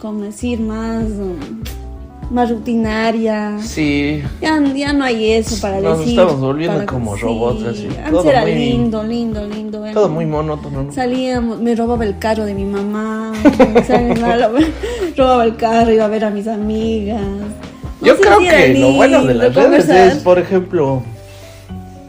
[0.00, 1.62] como decir, más, mm,
[2.30, 3.58] más rutinaria.
[3.62, 4.22] Sí.
[4.40, 6.18] Ya, ya no hay eso para Nos decir.
[6.18, 7.86] estamos volviendo como robots, así.
[7.86, 9.84] Antes Todo era muy- lindo, lindo, lindo.
[9.84, 10.82] era- Todo muy monótono.
[10.84, 10.92] ¿no?
[10.92, 13.32] Salíamos, me robaba el carro de mi mamá,
[15.16, 17.20] robaba el carro, iba a ver a mis amigas.
[18.00, 21.02] No Yo creo que lo bueno de las redes es, por ejemplo,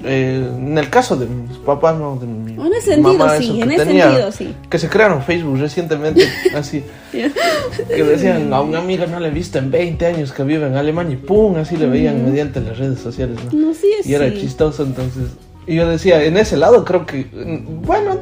[0.04, 3.46] eh, en el caso de mis papás, no, de mi En ese sentido, mamá, sí,
[3.46, 4.56] eso, en ese tenía- sentido, sí.
[4.70, 6.24] Que se crearon Facebook recientemente,
[6.56, 10.68] así, que decían a una amiga no le he visto en 20 años que vive
[10.68, 13.60] en Alemania y pum, así le veían mediante las redes sociales, ¿no?
[13.68, 14.38] No, sí, Y era sí.
[14.42, 15.24] chistoso, entonces.
[15.68, 18.18] Y yo decía, en ese lado creo que, mm, bueno,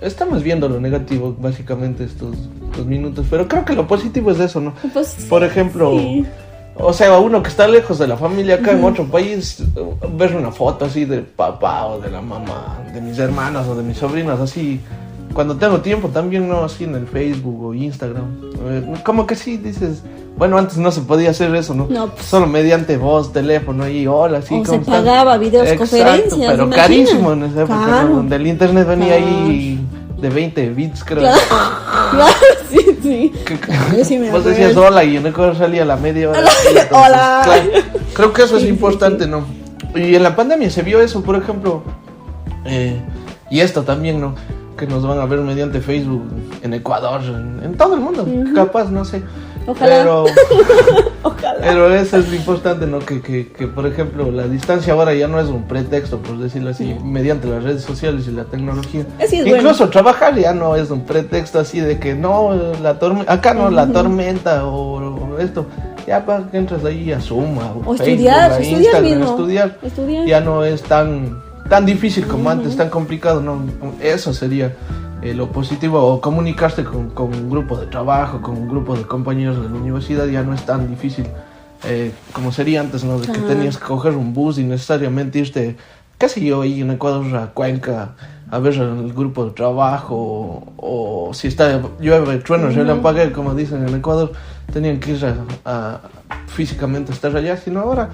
[0.00, 2.36] estamos viendo lo negativo básicamente estos,
[2.70, 4.74] estos minutos, pero creo que lo positivo es eso, ¿no?
[4.92, 6.24] Pues Por ejemplo, sí.
[6.76, 9.62] O sea, uno que está lejos de la familia acá en otro país,
[10.12, 13.82] ver una foto así del papá o de la mamá, de mis hermanas o de
[13.82, 14.80] mis sobrinas, así,
[15.32, 16.64] cuando tengo tiempo también, ¿no?
[16.64, 18.24] Así en el Facebook o Instagram.
[18.66, 20.02] Eh, Como que sí, dices,
[20.36, 21.86] bueno, antes no se podía hacer eso, ¿no?
[21.88, 22.24] No, pues.
[22.26, 24.54] Solo mediante voz, teléfono y hola, sí.
[24.54, 24.94] O ¿cómo se estás?
[24.96, 28.16] pagaba videos Exacto, pero carísimo en esa época, ¿no?
[28.16, 29.26] Donde el internet venía Claro.
[29.26, 29.80] ahí
[30.20, 31.20] de 20 bits, creo.
[31.20, 31.38] Claro,
[32.12, 32.34] claro,
[32.70, 33.32] sí, sí.
[33.44, 33.58] Que-
[33.98, 36.40] Yo sí me Vos decías hola y en Ecuador salía la media hora.
[36.40, 36.50] Hola.
[36.70, 37.40] Entonces, Hola.
[37.44, 37.62] claro,
[38.14, 39.44] creo que eso es sí, importante, ¿no?
[39.94, 41.82] Y en la pandemia se vio eso, por ejemplo.
[42.64, 43.00] eh,
[43.50, 44.34] y esto también, ¿no?
[44.76, 46.24] Que nos van a ver mediante Facebook
[46.62, 49.22] en Ecuador, en, en todo el mundo, capaz, no sé.
[49.66, 49.98] Ojalá.
[49.98, 50.24] Pero,
[51.22, 51.58] Ojalá.
[51.60, 52.98] pero eso es lo importante, ¿no?
[52.98, 56.70] Que, que, que, por ejemplo, la distancia ahora ya no es un pretexto, por decirlo
[56.70, 59.06] así, mediante las redes sociales y la tecnología.
[59.22, 63.32] Así es Incluso trabajar ya no es un pretexto así de que no, la tormenta,
[63.32, 65.66] acá no, la tormenta o, o esto.
[66.06, 69.24] Ya para que entres ahí a Suma o, O Facebook, estudiar, a estudiar Instagram, mismo.
[69.24, 69.78] estudiar.
[69.82, 70.26] Estudiar.
[70.26, 73.60] Ya no es tan, tan difícil como antes, tan complicado, ¿no?
[74.02, 74.74] Eso sería
[75.24, 79.02] eh, lo positivo, o comunicarse con, con un grupo de trabajo, con un grupo de
[79.02, 81.26] compañeros de la universidad, ya no es tan difícil
[81.86, 83.18] eh, como sería antes, ¿no?
[83.18, 83.46] De que Ajá.
[83.48, 85.76] tenías que coger un bus y necesariamente irte,
[86.18, 88.12] qué sé yo, ahí en Ecuador a Cuenca
[88.50, 90.14] a ver el grupo de trabajo,
[90.76, 94.32] o, o si está llueve, trueno, relámpago, como dicen en Ecuador,
[94.72, 95.34] tenían que ir a,
[95.64, 96.00] a-
[96.46, 98.10] físicamente estar allá, sino ahora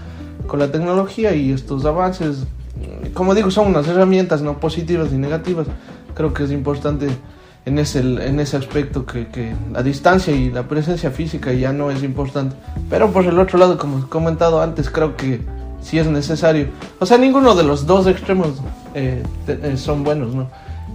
[0.46, 2.44] con la tecnología y estos avances,
[3.12, 5.66] como digo, son unas herramientas no positivas ni negativas.
[6.14, 7.08] Creo que es importante
[7.66, 11.90] en ese, en ese aspecto que, que la distancia y la presencia física ya no
[11.90, 12.56] es importante.
[12.88, 15.40] Pero por el otro lado, como he comentado antes, creo que
[15.80, 16.68] sí es necesario.
[16.98, 18.48] O sea, ninguno de los dos extremos
[18.94, 20.48] eh, te- eh, son buenos, ¿no?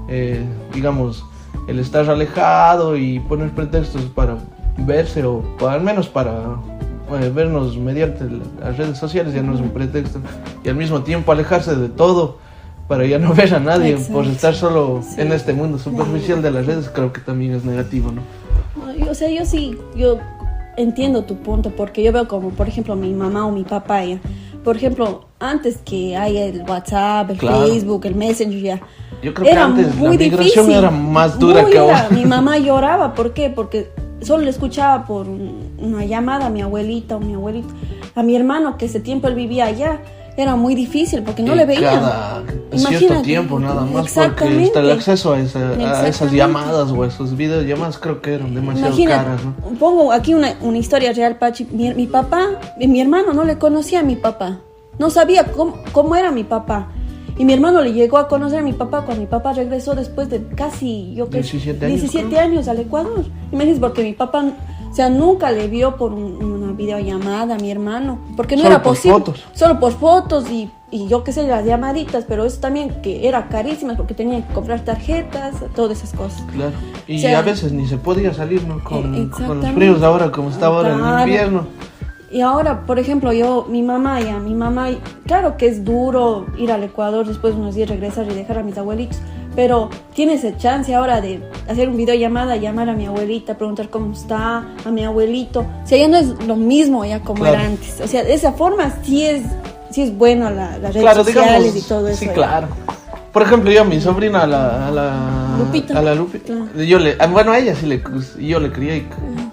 [0.09, 1.23] Eh, digamos,
[1.67, 4.37] el estar alejado y poner pretextos para
[4.77, 6.33] verse o al menos para
[7.21, 10.19] eh, vernos mediante la- las redes sociales ya no es un pretexto.
[10.63, 12.37] Y al mismo tiempo alejarse de todo
[12.87, 14.31] para ya no ver a nadie por Exacto.
[14.31, 15.21] estar solo Sí.
[15.21, 18.21] en este mundo superficial de las redes creo que también es negativo, ¿no?
[19.09, 20.17] O sea, yo sí, yo
[20.77, 24.19] entiendo tu punto, porque yo veo como, por ejemplo, mi mamá o mi papá, ya.
[24.63, 27.67] Por ejemplo, antes que haya el WhatsApp, el Claro.
[27.67, 28.81] Facebook, el Messenger, ya.
[29.23, 32.09] Yo creo que antes la migración era más dura Muy que ahora.
[32.11, 33.49] Mi mamá lloraba, ¿por qué?
[33.49, 33.89] Porque
[34.21, 37.69] solo le escuchaba por un- una llamada a mi abuelita o mi abuelito.
[38.15, 39.99] A mi hermano, que ese tiempo él vivía allá,
[40.37, 41.91] era muy difícil porque no Y le veía.
[41.91, 43.23] Cada cierto Imagínate.
[43.23, 45.69] tiempo nada más porque el acceso a, esa-
[46.01, 49.53] a esas llamadas o esos videollamadas creo que eran demasiado Imagina, caras, ¿no?
[49.79, 51.67] pongo aquí una, una historia real, Pachi.
[51.71, 54.59] Mi, mi papá, mi, hermano no le conocía a mi papá.
[54.99, 56.87] No sabía cómo, cómo era mi papá.
[57.37, 60.29] Y mi hermano le llegó a conocer a mi papá cuando mi papá regresó después
[60.29, 62.39] de casi, yo creo, 17 años, 17 creo.
[62.41, 63.25] años al Ecuador.
[63.51, 64.45] Imagínense, porque mi papá,
[64.95, 68.17] o sea, nunca le vio por un- una videollamada a mi hermano.
[68.37, 69.17] Porque no Solo era por posible.
[69.17, 69.43] fotos.
[69.53, 73.49] Solo por fotos y, y yo qué sé, las llamaditas, pero eso también que era
[73.49, 76.41] carísimas porque tenía que comprar tarjetas, todas esas cosas.
[76.53, 76.71] Claro.
[77.07, 78.81] Y O sea, a veces ni se podía salir, ¿no?
[78.85, 81.67] Con, con los fríos ahora como está ahora en invierno.
[82.31, 84.89] Y ahora, por ejemplo, yo, mi mamá ya, mi mamá,
[85.25, 88.63] claro que es duro ir al Ecuador después de unos días regresar y dejar a
[88.63, 89.17] mis abuelitos,
[89.55, 94.11] pero tiene esa chance ahora de hacer un videollamada, llamar a mi abuelita, preguntar cómo
[94.13, 95.61] está, a mi abuelito.
[95.61, 97.55] O sea, ya no es lo mismo ya como Claro.
[97.59, 98.01] era antes.
[98.01, 99.43] O sea, de esa forma sí es,
[99.91, 101.85] sí es bueno la, las redes Claro, sociales digamos.
[101.85, 102.19] y todo eso.
[102.19, 102.33] Sí, ya.
[102.33, 102.67] claro.
[103.31, 105.99] Por ejemplo, yo a mi sobrina, a la, a la Lupita.
[105.99, 106.45] A la Lupita.
[106.53, 106.83] Claro.
[106.83, 108.01] Yo le, ah, bueno, a ella sí le,
[108.39, 108.97] yo le crié.
[108.97, 109.07] y-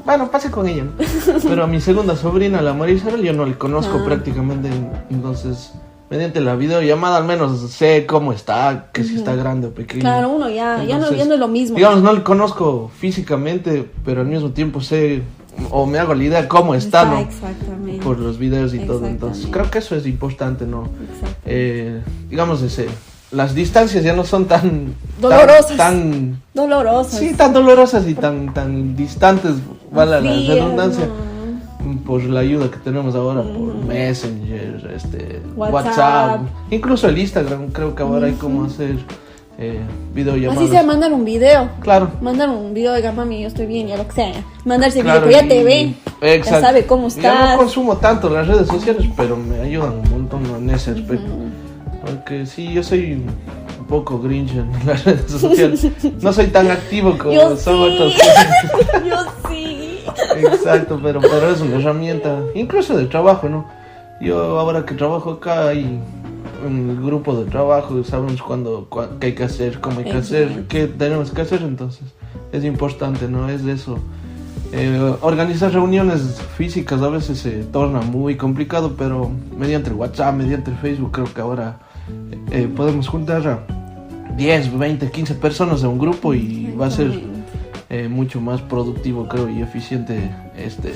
[0.05, 0.85] bueno, pase con ella.
[0.85, 0.93] ¿no?
[1.43, 4.05] Pero a mi segunda sobrina, la María Isabel, yo no le conozco Ah.
[4.05, 4.69] prácticamente.
[5.11, 5.73] Entonces,
[6.11, 10.01] mediante la videollamada al menos sé cómo está, que si está grande o pequeño.
[10.01, 11.77] Claro, uno ya, ya, no, ya no es lo mismo.
[11.77, 15.23] Digamos, no le conozco físicamente, pero al mismo tiempo sé
[15.71, 17.19] o me hago la idea cómo está, ¿no?
[17.19, 18.03] Exactamente.
[18.05, 19.07] Por los videos y todo.
[19.07, 20.89] Entonces, creo que eso es importante, ¿no?
[21.15, 21.37] Exacto.
[21.45, 22.89] Eh, digamos, ese,
[23.33, 24.95] las distancias ya no son tan...
[25.21, 25.77] Dolorosas.
[25.77, 27.19] Tan, Dolorosas.
[27.19, 29.53] sí, tan dolorosas y tan, tan distantes,
[29.91, 31.33] vale la redundancia, ¿no?
[32.07, 35.73] por la ayuda que tenemos ahora por Messenger, este, WhatsApp.
[35.75, 36.41] WhatsApp.
[36.71, 38.97] incluso el Instagram, creo que ahora hay como hacer
[39.59, 39.81] eh,
[40.15, 40.63] videollamadas.
[40.63, 41.69] Así sea, mandar un video.
[41.81, 42.11] Claro.
[42.21, 44.33] Mandar un video, oiga, mami, yo estoy bien, ya lo que sea.
[44.65, 45.95] Mandarse Claro, video, que ya te ve.
[46.21, 46.61] Exacto.
[46.61, 47.51] Ya sabe cómo Yo estás.
[47.51, 51.33] no consumo tanto las redes sociales, pero me ayudan un montón en ese aspecto.
[52.05, 53.13] Porque sí, yo soy
[53.79, 55.87] un poco grinch en las redes sociales.
[56.21, 57.95] No soy tan activo como Yo son sí.
[57.95, 58.15] otros.
[59.09, 59.17] yo
[59.49, 60.05] sí.
[60.37, 63.67] Exacto, pero, pero es una herramienta, incluso de trabajo, ¿no?
[64.21, 66.01] Yo ahora que trabajo acá hay
[66.65, 68.89] un grupo de trabajo, sabemos cuándo,
[69.21, 72.05] qué hay que hacer, cómo hay que hacer, qué tenemos que hacer, entonces
[72.53, 73.49] es importante, ¿no?
[73.49, 73.99] Es de eso.
[74.73, 80.71] Eh, organizar reuniones físicas a veces se torna muy complicado, pero mediante el WhatsApp, mediante
[80.71, 81.79] el Facebook, creo que ahora
[82.51, 83.67] eh, podemos juntar a
[84.37, 87.11] 10, 20, 15 personas de un grupo y va a ser
[87.91, 90.93] eh, mucho más productivo, creo, y eficiente este,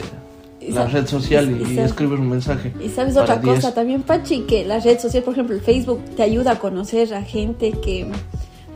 [0.71, 2.73] la red social y- y, y un mensaje.
[2.83, 3.57] Y sabes otra 10.
[3.57, 7.13] cosa también, Pachi, que la red social, por ejemplo, el Facebook, te ayuda a conocer
[7.15, 8.07] a gente que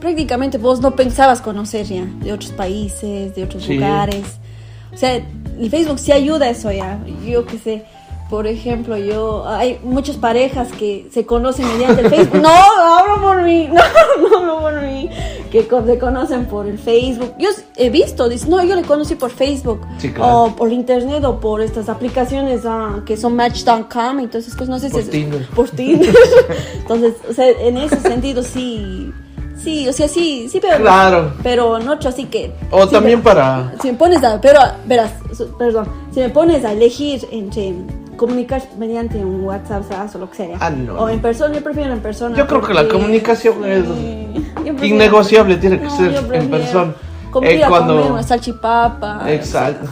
[0.01, 3.75] prácticamente vos no pensabas conocer ya, de otros países, de otros Sí.
[3.75, 4.25] lugares.
[4.93, 6.99] O sea, el Facebook sí ayuda a eso ya.
[7.27, 7.85] Yo qué sé,
[8.31, 12.41] por ejemplo, yo, hay muchas parejas que se conocen mediante el Facebook.
[12.41, 13.83] No, hablo por mí, no,
[14.21, 15.11] no hablo por mí.
[15.51, 17.35] Que se conocen por el Facebook.
[17.41, 19.81] Yo he visto, dice, no, yo le conocí por Facebook.
[19.99, 20.45] Sí, claro.
[20.45, 24.69] O por internet o por estas aplicaciones ah, que son Match.com esas cosas.
[24.69, 25.47] No sé Por si es- Tinder.
[25.49, 26.15] Por Tinder.
[26.77, 29.13] Entonces, o sea, en ese sentido sí.
[29.61, 30.79] Sí, o sea, sí, sí, pero.
[30.79, 31.35] Claro.
[31.43, 32.53] Pero no otro así que.
[32.71, 33.75] O también para...
[33.83, 34.41] Si me pones a.
[34.41, 35.13] Pero, verás,
[35.59, 35.87] perdón.
[36.15, 37.75] Si me pones a elegir entre
[38.21, 40.57] comunicar mediante un WhatsApp o lo que sea.
[40.61, 40.93] Ah, no.
[41.01, 42.37] O en persona, yo prefiero en persona.
[42.37, 46.93] Yo creo que la comunicación es Sí, innegociable, tiene que No, ser en persona.
[47.43, 49.23] Eh, a cuando- comer una salchipapa.
[49.33, 49.89] Exacto.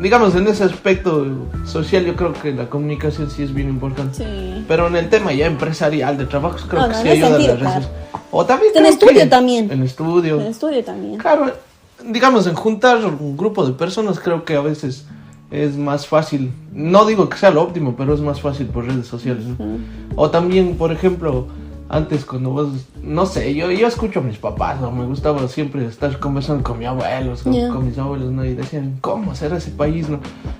[0.00, 1.26] Digamos, en ese aspecto
[1.64, 4.18] social yo creo que la comunicación sí es bien importante.
[4.24, 4.64] Sí.
[4.68, 7.30] Pero en el tema ya empresarial de trabajos creo No, que no, sí ayuda a
[7.30, 7.86] sentido, redes claro.
[8.30, 9.72] O también En estudio que- también.
[9.72, 10.40] En estudio.
[10.40, 11.16] En estudio también.
[11.18, 11.50] Claro,
[12.04, 15.04] digamos, en juntar un grupo de personas creo que a veces
[15.50, 16.52] es más fácil.
[16.72, 19.44] No digo que sea lo óptimo, pero es más fácil por redes sociales.
[19.46, 19.56] ¿no?
[20.16, 21.46] O también, por ejemplo,
[21.88, 22.68] antes cuando vos,
[23.00, 24.90] no sé, yo, yo escucho a mis papás, ¿no?
[24.90, 28.44] me gustaba siempre estar conversando con mis abuelos, con, mis abuelos, ¿no?
[28.44, 30.18] Y decían, ¿cómo será ese país, no?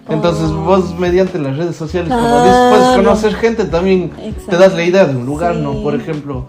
[0.09, 0.62] Entonces Oh.
[0.62, 2.44] vos mediante las redes sociales, Claro.
[2.44, 4.11] dices, puedes conocer gente también,
[4.49, 5.83] te das la idea de un lugar, ¿no?
[5.83, 6.46] Por ejemplo,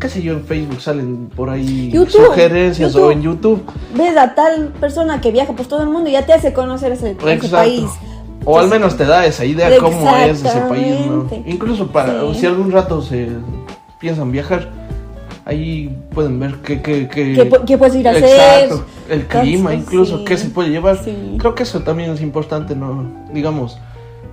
[0.00, 3.62] qué sé yo, en Facebook salen por ahí YouTube, sugerencias o en YouTube.
[3.96, 6.92] ves a tal persona que viaja por todo el mundo y ya te hace conocer
[6.92, 7.14] ese,
[7.50, 7.84] país.
[8.44, 11.28] O al menos te da esa idea cómo es ese país, ¿no?
[11.46, 12.40] Incluso para Sí.
[12.40, 13.28] si algún rato se
[14.00, 14.68] piensan viajar,
[15.44, 18.24] ahí pueden ver qué qué qué, ¿Qué pu- qué puedes ir a hacer?
[18.24, 20.24] Exacto, el clima, Entonces, incluso sí.
[20.24, 20.98] qué se puede llevar.
[21.04, 21.36] Sí.
[21.38, 23.06] Creo que eso también es importante, ¿no?
[23.32, 23.78] Digamos,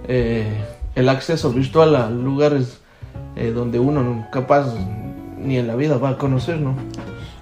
[0.07, 0.47] eh,
[0.95, 2.79] el acceso virtual a lugares
[3.35, 4.73] eh, donde uno no- capaz
[5.41, 6.75] ni en la vida va a conocer, ¿no?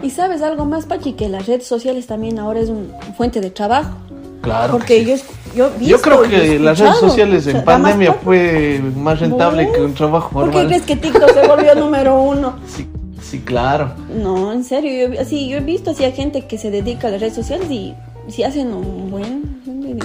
[0.02, 3.50] Y sabes algo más, Pachi, que las redes sociales también ahora es una fuente de
[3.50, 3.98] trabajo.
[4.42, 4.74] Claro.
[4.74, 5.24] Porque que sí.
[5.56, 8.14] yo, yo, he Yo creo visto que las redes sociales o sea, en más pandemia
[8.14, 9.72] fue más rentable ¿No?
[9.74, 12.58] que un trabajo ¿Por qué crees que TikTok se volvió número uno?
[12.68, 12.88] Sí,
[13.20, 13.92] sí, claro.
[14.16, 17.22] No, en serio, yo, yo he visto así a gente que se dedica a las
[17.22, 17.96] redes sociales y,
[18.30, 19.62] sí hacen un buen.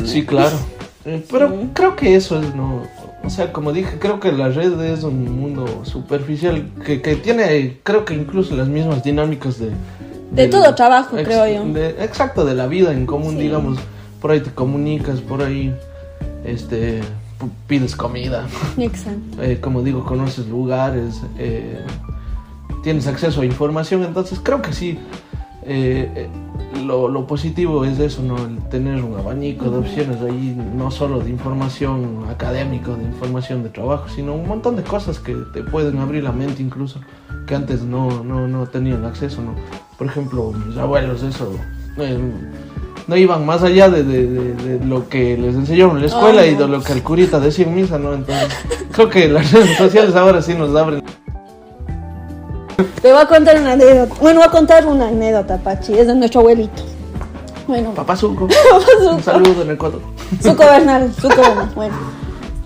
[0.06, 0.56] Sí, claro.
[1.04, 1.70] Eh, pero Sí.
[1.74, 2.82] creo que eso es, no.
[3.24, 7.78] O sea, como dije, creo que la red es un mundo superficial que, que tiene,
[7.82, 9.70] creo que incluso las mismas dinámicas de.
[10.32, 11.72] De todo trabajo, ex- creo yo.
[11.72, 13.42] de- exacto, de la vida en común, Sí.
[13.42, 13.78] digamos.
[14.20, 15.74] Por ahí te comunicas, por ahí
[16.44, 17.00] este
[17.66, 18.46] pides comida.
[18.78, 19.42] Exacto.
[19.42, 21.80] Eh, como digo, conoces lugares, eh,
[22.82, 24.98] tienes acceso a información, entonces creo que sí,
[25.64, 26.28] eh, eh,
[26.84, 28.36] lo, lo positivo es eso, ¿no?
[28.38, 33.68] El tener un abanico de opciones ahí, no solo de información académica, de información de
[33.70, 37.00] trabajo, sino un montón de cosas que te pueden abrir la mente incluso,
[37.46, 39.54] que antes no, no, no tenían acceso, ¿no?
[39.98, 41.52] Por ejemplo, mis abuelos, eso...
[41.98, 42.18] eh,
[43.08, 46.46] no iban más allá de, de- de- de lo que les enseñaron en la escuela
[46.46, 48.14] y de lo que el curita decía en misa, ¿no?
[48.14, 48.48] Entonces,
[48.92, 51.02] creo que las redes sociales ahora sí nos abren
[53.00, 54.14] Te voy a contar una anécdota.
[54.20, 55.94] Bueno, voy a contar una anécdota, Pachi.
[55.94, 56.82] Es de nuestro abuelito.
[57.66, 58.48] Bueno, Papá Zuco.
[59.00, 59.14] Zuco.
[59.14, 60.00] Un saludo en Ecuador.
[60.42, 61.70] Suco Bernal, Suco Bernal.
[61.74, 61.94] Bueno,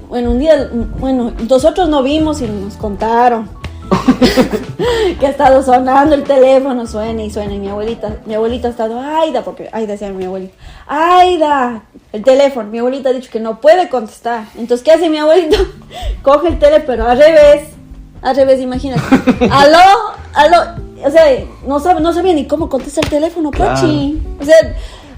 [0.08, 3.48] bueno, un día, bueno, nosotros no vimos y nos contaron
[5.20, 7.54] que ha estado sonando el teléfono, suena y suena.
[7.54, 10.54] Y mi abuelita, mi abuelita ha estado, Aida, porque Aida decía mi abuelita,
[10.86, 12.70] Aida, el teléfono.
[12.70, 14.44] Mi abuelita ha dicho que no puede contestar.
[14.56, 15.56] Entonces, ¿qué hace mi abuelito?
[16.22, 17.75] Coge el teléfono, pero al revés.
[18.26, 19.02] Al revés, imagínate.
[19.50, 19.78] Aló,
[20.34, 20.56] aló.
[21.04, 21.22] O sea,
[21.66, 23.74] no, sabe, no sabía ni cómo contestar el teléfono, Claro.
[23.74, 24.20] Pachi.
[24.40, 24.56] O sea,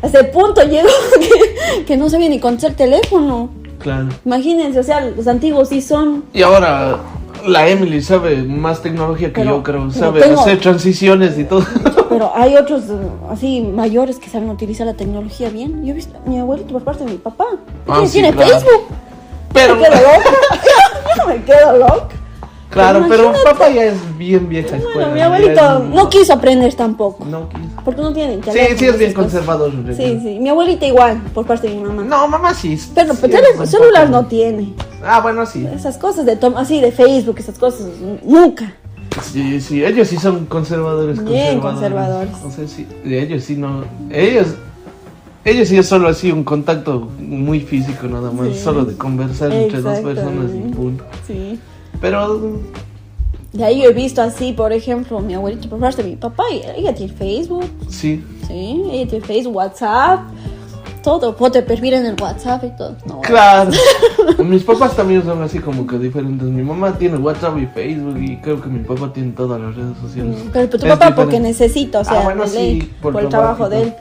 [0.03, 0.89] a ese punto llegó
[1.21, 3.49] que, que no sabía ni contestar el teléfono.
[3.79, 4.09] Claro.
[4.25, 6.25] Imagínense, o sea, los antiguos sí son.
[6.35, 6.99] Y ahora
[7.47, 9.91] la Emily sabe más tecnología que Pero- yo, creo.
[9.91, 11.65] Sabe tengo- hacer transiciones y todo.
[12.11, 12.95] Pero hay otros eh,
[13.31, 15.85] así mayores que saben utilizar la tecnología bien.
[15.85, 17.45] Yo he visto a mi abuelito por parte de mi papá.
[17.87, 18.51] Ah, tiene sí, tiene claro.
[18.61, 18.87] Facebook.
[19.55, 20.31] Pero, Me quedo loca.
[21.29, 22.09] Me quedo loca.
[22.71, 23.51] Claro, pero imagínate.
[23.51, 24.95] papá ya es bien vieja escuela.
[24.95, 27.25] Bueno, mi abuelito es- no quiso aprender tampoco.
[27.25, 27.63] No quiso.
[27.85, 29.31] Porque no tiene Sí, sí, es bien cosas.
[29.33, 29.73] conservador.
[29.97, 30.39] Sí, sí.
[30.41, 32.03] Mi abuelita igual, por parte de mi mamá.
[32.05, 32.79] No, mamá sí.
[32.95, 33.21] Pero sí,
[33.59, 34.75] un celular poco- no tiene.
[35.05, 35.67] Ah, bueno, sí.
[35.75, 37.87] Esas cosas de tom así de Facebook, esas cosas,
[38.25, 38.75] nunca.
[39.23, 41.25] Sí, sí, ellos sí son conservadores.
[41.25, 42.31] Bien conservadores.
[42.31, 42.45] conservadores.
[42.45, 43.85] O sea, sí, ellos sí no.
[44.11, 44.49] Ellos.
[45.45, 48.59] Ellos sí es solo así un contacto muy físico nada más, Sí.
[48.63, 51.05] solo de conversar entre dos personas y punto.
[51.27, 51.59] Sí.
[52.01, 52.61] Pero
[53.53, 56.45] De ahí yo he visto así, por ejemplo, mi abuelito por parte de mi papá,
[56.53, 60.21] y ella tiene Facebook, sí, sí, ella tiene Facebook, WhatsApp,
[61.03, 62.97] todo, puede perfil en el WhatsApp y todo.
[63.07, 63.71] No, claro.
[64.45, 66.47] Mis papás también son así como que diferentes.
[66.49, 69.97] Mi mamá tiene WhatsApp y Facebook y creo que mi papá tiene todas las redes
[70.03, 70.37] sociales.
[70.53, 73.13] Pero, pero tu Es papá porque necesita, o sea, Ah, bueno, de sí, ley, por
[73.13, 73.95] por, el trabajo de él.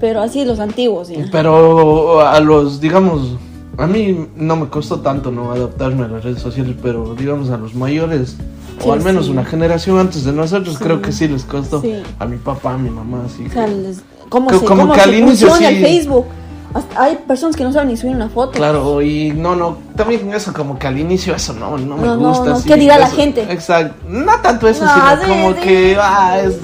[0.00, 1.26] Pero así los antiguos, ya.
[1.30, 3.36] Pero a los, digamos,
[3.78, 7.56] a mí no me costó tanto no adaptarme a las redes sociales, pero digamos a
[7.56, 8.36] los mayores,
[8.80, 9.30] Sí, o al menos sí.
[9.32, 10.84] una generación antes de nosotros, Sí.
[10.84, 11.82] creo que sí les costó.
[12.18, 13.46] A mi papá, a mi mamá, sí.
[13.48, 16.26] O sea, les- ¿cómo Co- se, como cómo que al inicio Facebook?
[16.74, 18.52] Hasta hay personas que no saben ni subir una foto.
[18.52, 22.16] Claro, y no, no, también eso como que al inicio eso no, no me No,
[22.16, 22.48] no, gusta.
[22.50, 23.42] no, sí, ¿qué dirá la gente?
[23.52, 26.56] Exacto, no tanto eso, No, sino como que, ah, es...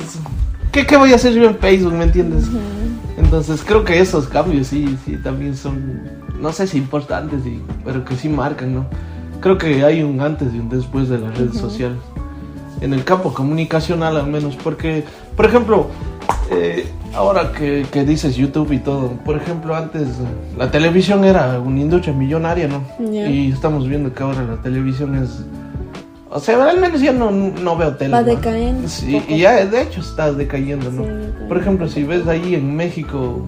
[0.73, 2.45] ¿Qué, ¿Qué voy a hacer yo en Facebook, me entiendes?
[3.19, 6.01] Entonces creo que esos cambios sí, sí, también son,
[6.41, 8.87] no sé si importantes, y- pero que sí marcan, ¿no?
[9.41, 11.99] Creo que hay un antes y un después de las redes sociales.
[12.81, 15.05] En el campo comunicacional al menos, porque,
[15.37, 15.89] por ejemplo,
[16.51, 20.07] eh, ahora que, que dices YouTube y todo, por ejemplo, antes
[20.57, 22.83] la televisión era una industria millonaria, ¿no?
[23.13, 25.45] Y estamos viendo que ahora la televisión es...
[26.31, 28.13] O sea, al menos ya no, no veo tele.
[28.13, 31.03] Va decayendo Sí, y ya de hecho está decayendo, ¿no?
[31.05, 31.09] Sí,
[31.49, 33.41] Por ejemplo, si ves ahí en México,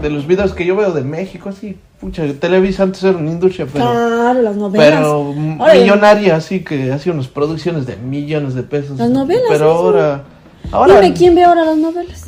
[0.00, 3.66] de los videos que yo veo de México, así, pucha, Televisa antes era una industria,
[3.72, 5.00] pero, Claro, las novelas.
[5.00, 8.98] pero millonaria, así que hacía unas producciones de millones de pesos.
[8.98, 10.24] Las novelas, Pero ahora,
[10.72, 12.26] ahora, Dime, ¿quién ve ahora las novelas?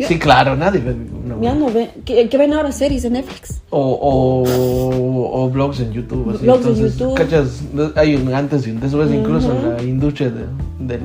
[0.00, 3.60] sí, claro, nadie ve una Ya no ve, que ven ahora series de Netflix.
[3.70, 6.44] o, o, o blogs en YouTube, así.
[6.44, 7.14] Blogs en Entonces, YouTube.
[7.16, 7.62] ¿cachas?
[7.96, 10.44] Hay un antes y un después, incluso en la industria de,
[10.78, 11.00] de,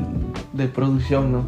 [0.54, 1.44] de producción, ¿no?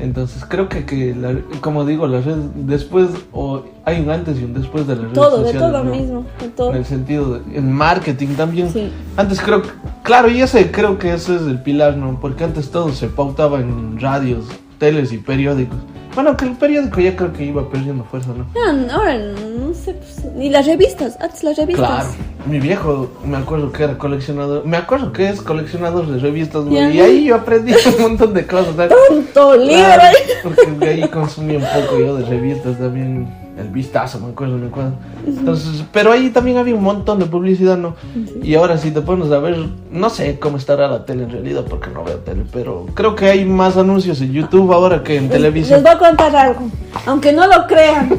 [0.00, 4.44] Entonces creo que, que la- como digo, las redes, después, o hay un antes y
[4.44, 5.90] un después de las redes Todo, de sociales, todo ¿no?
[5.90, 6.70] mismo, de todo.
[6.70, 8.70] En el sentido de, en marketing también.
[8.70, 8.90] Sí.
[9.16, 9.70] Antes creo que,
[10.02, 12.18] claro, y ese creo que ese es el pilar, ¿no?
[12.20, 14.44] Porque antes todo se pautaba en radios,
[14.78, 15.78] teles y periódicos.
[16.16, 18.46] Bueno, que el periódico ya creo que iba perdiendo fuerza, ¿no?
[18.56, 21.86] Ah, ahora no sé, pues, ni las revistas, antes las revistas.
[21.86, 22.08] Claro,
[22.46, 26.96] mi viejo me acuerdo que era coleccionador, me acuerdo que es coleccionador de revistas, güey,
[26.96, 28.74] y ahí yo aprendí un montón de cosas.
[28.76, 28.94] ¿sabes?
[29.10, 29.74] Tanto libro.
[29.74, 34.66] Claro, porque ahí consumí un poco yo de revistas también, el vistazo, me acuerdo, me
[34.66, 34.92] acuerdo.
[35.26, 37.94] Entonces, pero ahí también había un montón de publicidad, ¿no?
[38.42, 39.56] Y ahora si te pones a ver,
[39.90, 43.26] no sé cómo estará la tele en realidad, porque no veo tele, pero creo que
[43.30, 45.82] hay más anuncios en YouTube ahora que en Les- televisión.
[45.82, 46.68] Les voy a contar algo.
[47.06, 48.10] Aunque no lo crean,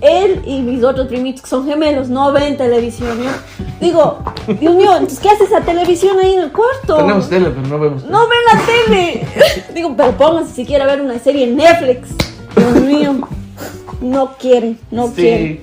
[0.00, 3.16] él y mis otros primitos que son gemelos no ven televisión.
[3.22, 3.30] Yo
[3.80, 4.18] digo,
[4.60, 6.96] Dios mío, entonces ¿qué hace esa televisión ahí en el cuarto?
[6.96, 8.12] Tenemos tele, pero no vemos tele.
[8.12, 8.60] No ven la
[8.94, 9.26] tele.
[9.74, 12.14] Digo, pero pónganse si quiere ver una serie en Netflix.
[12.56, 13.16] Dios mío,
[14.00, 15.14] no quieren, no Sí.
[15.14, 15.60] quieren.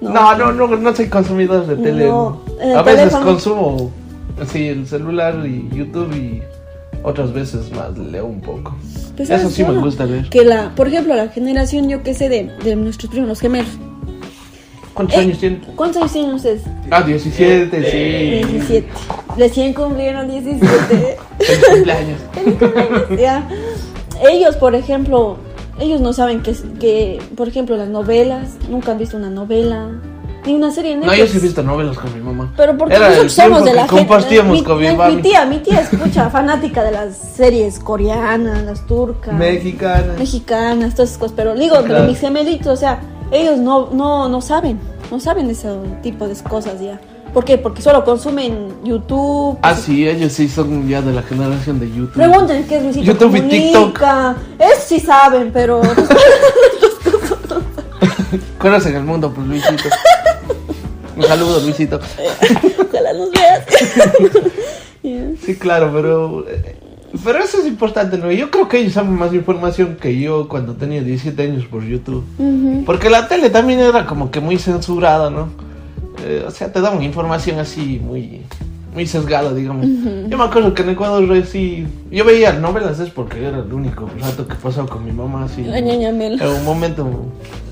[0.00, 2.06] No, no, no, no, soy consumidor de tele.
[2.08, 2.40] No,
[2.76, 3.24] a veces teléfono.
[3.24, 3.90] consumo
[4.40, 6.42] así el celular y YouTube y
[7.04, 8.74] otras veces más leo un poco.
[9.16, 10.28] Pues, Eso ¿sabes sí me gusta leer.
[10.28, 13.70] Que la, por ejemplo, la generación, yo que sé, de, de nuestros primos, los gemelos.
[14.94, 15.60] ¿Cuántos Eh, años tienen?
[15.76, 16.62] ¿Cuántos años tienen ustedes?
[16.90, 18.46] Ah, 17, sí.
[18.52, 18.88] 17.
[19.38, 21.16] Recién cumplieron 17.
[21.38, 22.20] El cumpleaños.
[23.18, 23.48] ya.
[24.30, 25.36] Ellos, por ejemplo,
[25.80, 29.88] ellos no saben que, que, por ejemplo, las novelas, nunca han visto una novela.
[30.44, 31.26] ni una serie en No, Netflix.
[31.26, 32.52] yo sí he visto novelas con mi mamá.
[32.56, 33.96] Pero porque Era nosotros somos de la gente.
[33.96, 35.16] compartíamos mi, con mi mi- mami.
[35.16, 40.14] mi tía, mi tía escucha fanática de las series coreanas, las turcas, Mexicana.
[40.18, 41.34] mexicanas, todas esas cosas.
[41.36, 42.06] Pero digo, pero Claro.
[42.08, 43.00] mis gemelitos, o sea,
[43.30, 44.80] ellos no, no, no saben,
[45.12, 45.68] no saben ese
[46.02, 47.00] tipo de cosas ya.
[47.32, 47.56] ¿Por qué?
[47.58, 49.58] Porque solo consumen YouTube.
[49.62, 52.12] Ah, sí, ellos sí son ya de la generación de YouTube.
[52.14, 54.36] Pregunten qué es Luisito YouTube y Comunica.
[54.58, 55.80] Eso sí saben, pero
[58.58, 59.88] Conocen el mundo, pues Luisito.
[61.16, 62.00] Un saludo, Luisito.
[62.88, 63.64] ojalá nos veas.
[65.44, 66.44] Sí, claro, pero.
[66.48, 66.76] eh,
[67.24, 68.30] Pero eso es importante, ¿no?
[68.32, 72.24] Yo creo que ellos saben más información que yo cuando tenía 17 años por YouTube.
[72.86, 75.48] Porque la tele también era como que muy censurada, ¿no?
[76.22, 78.42] Eh, o sea, te daban información así muy,
[78.94, 79.86] muy sesgada, digamos.
[80.28, 83.72] Yo me acuerdo que en Ecuador eh, sí, yo veía novelas es porque era el
[83.72, 85.64] único rato que pasaba con mi mamá, así.
[85.64, 86.34] La ñaña Mel.
[86.34, 87.08] Era un momento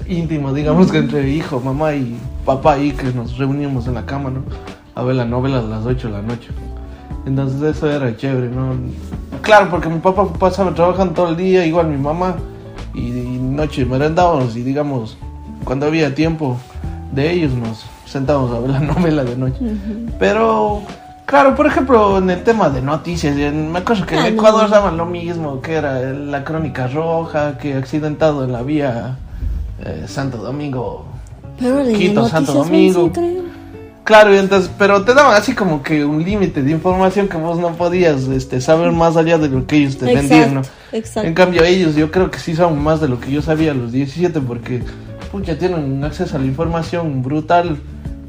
[0.08, 4.30] íntimo, digamos que entre hijo, mamá y papá ahí que nos reuníamos en la cama,
[4.30, 4.42] ¿no?
[4.94, 6.48] A ver la novela a las 8 de la noche.
[7.26, 8.74] Entonces eso era chévere, ¿no?
[9.42, 12.36] Claro, porque mi papá pasaba trabajando todo el día, igual mi mamá,
[12.94, 15.16] y, y noche merendábamos y digamos,
[15.64, 16.58] cuando había tiempo
[17.12, 19.58] de ellos nos sentábamos a ver la novela de noche.
[20.18, 20.82] Pero,
[21.26, 24.40] claro, por ejemplo, en el tema de noticias, me acuerdo que Ah, en no.
[24.40, 29.16] Ecuador daban lo mismo, que era la crónica roja, que accidentado en la vía
[29.84, 31.06] eh, Santo Domingo.
[31.58, 33.10] Pero Quito, Santo Domingo.
[34.04, 37.58] Claro, y entonces, pero te daban así como que un límite de información que vos
[37.58, 40.62] no podías este, saber más allá de lo que ellos te vendían, ¿no?
[40.90, 41.28] Exacto.
[41.28, 43.74] En cambio ellos yo creo que sí saben más de lo que yo sabía a
[43.74, 44.82] los 17 porque
[45.30, 47.76] pucha, tienen un acceso a la información brutal.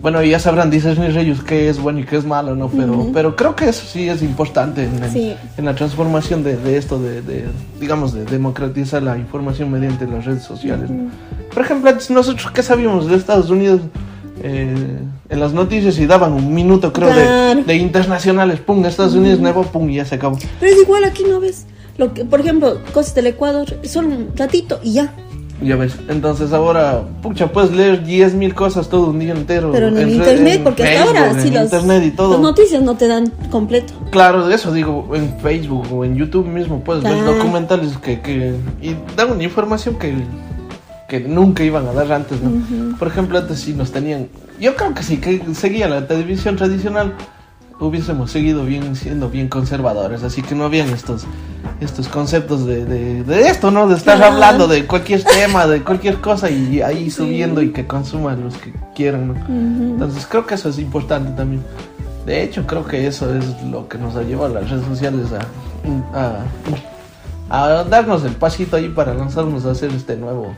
[0.02, 2.70] Bueno, ya sabrán, dicen ellos qué es bueno y qué es malo, ¿no?
[2.70, 5.36] Pero, pero creo que eso sí es importante en, en- Sí.
[5.58, 7.46] en la transformación de, de esto, de, de,
[7.80, 10.90] digamos, de democratizar la información mediante las redes sociales.
[10.90, 11.12] ¿no?
[11.54, 13.82] Por ejemplo, antes nosotros, ¿qué sabíamos de Estados Unidos?
[14.44, 14.98] Eh,
[15.30, 17.64] en las noticias y daban un minuto, creo, de- Claro.
[17.64, 18.60] de, internacionales.
[18.60, 20.40] Pum, Estados Unidos nuevo, pum, y ya se acabó.
[20.60, 21.68] Pero es igual aquí, ¿no ves?
[21.98, 25.14] Lo que, por ejemplo, cosas del Ecuador, solo un ratito y ya.
[25.62, 29.72] Ya ves, entonces ahora, pucha, puedes leer 10.000 cosas todo un día entero.
[29.72, 32.32] Pero en el internet, en porque hasta ahora sí en las, internet y todo.
[32.32, 33.94] las noticias no te dan completo.
[34.10, 37.36] Claro, de eso digo, en Facebook o en YouTube mismo puedes ver Claro.
[37.36, 40.16] documentales que, que y dan una información que,
[41.08, 42.98] que nunca iban a dar antes, ¿no?
[42.98, 47.14] Por ejemplo, antes sí nos tenían, yo creo que sí, que seguía la televisión tradicional,
[47.88, 51.26] hubiésemos seguido bien siendo bien conservadores, así que no habían estos
[51.80, 53.88] estos conceptos de, de, de esto, ¿no?
[53.88, 54.34] De estar Claro.
[54.34, 58.72] hablando de cualquier tema, de cualquier cosa y ahí subiendo y que consuman los que
[58.96, 59.34] quieran, ¿no?
[59.48, 61.64] Entonces creo que eso es importante también.
[62.26, 65.26] De hecho, creo que eso es lo que nos ha llevado a las redes sociales
[66.14, 66.46] a,
[67.50, 70.54] a, a darnos el pasito ahí para lanzarnos a hacer este nuevo,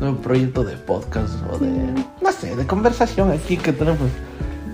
[0.00, 1.68] nuevo proyecto de podcast o de,
[2.22, 4.08] no sé, de conversación aquí que tenemos.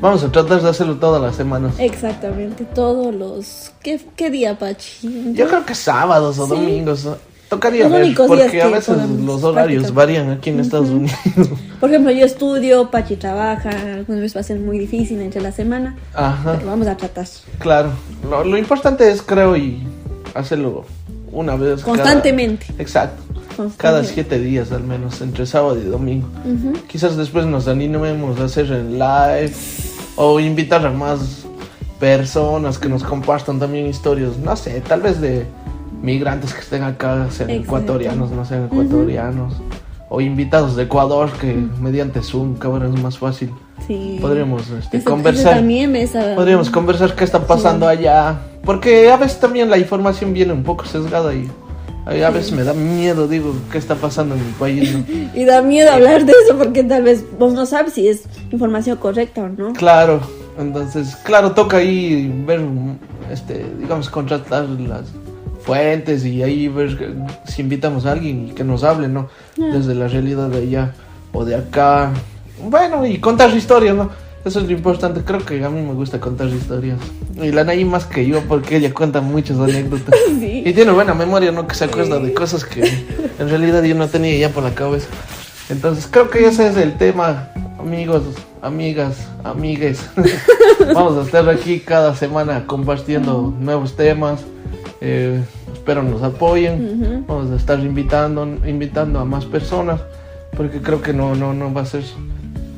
[0.01, 1.75] Vamos a tratar de hacerlo todas las semanas.
[1.79, 3.71] Exactamente, todos los...
[3.83, 5.33] ¿Qué, qué día, Pachi?
[5.35, 6.51] Yo creo que sábados o Sí.
[6.51, 7.07] domingos.
[7.51, 11.19] Tocaría Los ver, porque a veces los horarios varían aquí en Estados Unidos.
[11.81, 15.51] Por ejemplo, yo estudio, Pachi trabaja, algunas veces va a ser muy difícil entre la
[15.51, 16.55] semana, Ajá.
[16.57, 17.27] pero vamos a tratar.
[17.59, 17.91] Claro,
[18.31, 19.83] lo, lo importante es, creo, y
[20.35, 20.85] hacerlo
[21.33, 21.81] una vez.
[21.83, 22.67] cada- Constantemente.
[22.79, 23.21] exacto.
[23.77, 26.29] Cada siete días al menos, entre sábado y domingo.
[26.45, 26.73] Ujú.
[26.89, 29.53] Quizás después nos animemos a hacer el live
[30.17, 31.45] o invitar a más
[31.99, 35.47] personas que nos compartan también historias, no sé, tal vez de
[36.03, 37.53] migrantes que estén acá, sean Exacto.
[37.77, 39.55] ecuatorianos, no sean ecuatorianos.
[40.13, 43.51] O invitados de Ecuador que mediante Zoom, que ahora es más fácil.
[43.87, 44.19] Sí.
[44.21, 45.53] Podríamos este, Eso- conversar.
[45.53, 48.41] eso también me esa- Podríamos conversar qué está pasando allá.
[48.65, 51.49] Porque a veces también la información viene un poco sesgada y
[52.07, 54.95] a veces me da miedo, digo, qué está pasando en mi país.
[54.95, 55.05] ¿no?
[55.35, 58.97] Y da miedo hablar de eso porque tal vez vos no sabes si es información
[58.97, 59.73] correcta o no.
[59.75, 60.21] Claro,
[60.59, 62.61] entonces, claro, toca ahí ver,
[63.31, 65.05] este, digamos, contratar las
[65.63, 69.29] fuentes y ahí ver si invitamos a alguien y que nos hable, ¿no?
[69.57, 70.95] Desde la realidad de allá
[71.33, 72.13] o de acá.
[72.63, 74.11] Bueno, y contar historias, ¿no?
[74.45, 75.21] Eso es lo importante.
[75.23, 76.99] Creo que a mí me gusta contar historias.
[77.37, 80.19] Y la Nayi más que yo porque ella cuenta muchas anécdotas.
[80.41, 80.63] Sí.
[80.65, 81.67] Y tiene buena memoria, ¿no?
[81.67, 82.83] Que se acuerda de cosas que
[83.39, 85.09] en realidad yo no tenía ya por la cabeza.
[85.69, 88.23] Entonces creo que ese es el tema, amigos,
[88.63, 90.09] amigas, amigues.
[90.95, 94.41] Vamos a estar aquí cada semana compartiendo nuevos temas.
[95.01, 97.25] Eh, espero nos apoyen.
[97.27, 100.01] Vamos a estar invitando, invitando a más personas.
[100.57, 102.05] Porque creo que no, no, no va a ser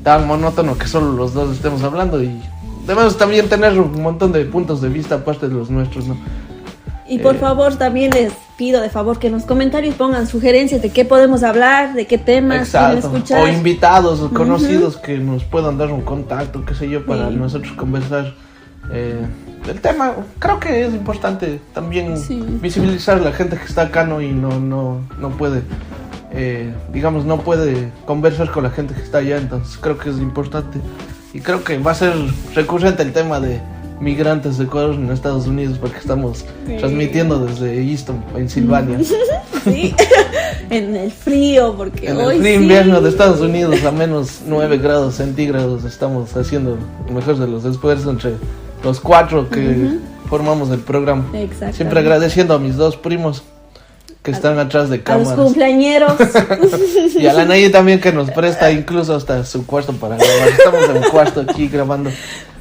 [0.02, 2.22] tan monótono que solo los dos estemos hablando.
[2.22, 2.40] Y
[2.86, 6.16] debemos también tener un montón de puntos de vista aparte de los nuestros, ¿no?
[7.08, 7.38] Y por Eh.
[7.38, 11.42] favor también les pido de favor que en los comentarios pongan sugerencias de qué podemos
[11.42, 13.42] hablar, de qué temas quieren escuchar.
[13.44, 17.34] O invitados o conocidos que nos puedan dar un contacto, qué sé yo, para Sí.
[17.36, 18.34] nosotros conversar
[18.92, 19.14] eh,
[19.66, 20.12] del tema.
[20.40, 22.42] Creo que es importante también Sí.
[22.60, 24.20] visibilizar a la gente que está acá ¿no?
[24.20, 25.62] y no, no, no puede,
[26.34, 29.36] eh, digamos, no puede conversar con la gente que está allá.
[29.38, 30.78] Entonces creo que es importante.
[31.34, 32.12] Y creo que va a ser
[32.54, 33.60] recurrente el tema de
[34.00, 36.76] migrantes de Ecuador en Estados Unidos porque estamos Sí.
[36.78, 38.98] transmitiendo desde Easton, Pensilvania.
[39.64, 39.94] Sí,
[40.70, 42.62] en el frío, porque En hoy el frío sí.
[42.64, 46.76] invierno de Estados Unidos a menos 9 grados centígrados estamos haciendo
[47.14, 48.32] mejor de los esfuerzos entre
[48.82, 51.24] los cuatro que formamos el programa.
[51.70, 53.44] Siempre agradeciendo a mis dos primos
[54.22, 55.34] que están atrás de A los cámaras.
[55.34, 56.12] cumpleañeros.
[57.16, 60.48] Y a la Nayi también que nos presta incluso hasta su cuarto para grabar.
[60.48, 62.10] Estamos en un cuarto aquí grabando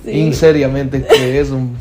[0.03, 0.12] Sí.
[0.12, 1.78] inseriamente, que es un...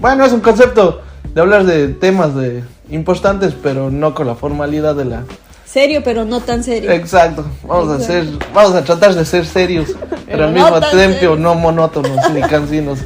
[0.00, 1.02] Bueno, es un concepto
[1.34, 5.22] de hablar de temas de importantes, pero no con la formalidad de la
[5.66, 6.90] serio, pero no tan serio.
[6.90, 8.24] Exacto, vamos a hacer,
[8.54, 9.90] vamos a tratar de ser serios,
[10.26, 13.00] pero al mismo tiempo no monótonos ni cansinos.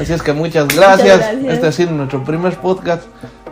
[0.00, 1.18] Así es que muchas gracias.
[1.18, 1.52] gracias.
[1.54, 3.02] Este ha sido nuestro primer podcast.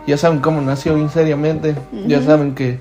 [0.07, 1.75] Ya saben cómo nació Inseriamente.
[2.07, 2.79] Ya saben que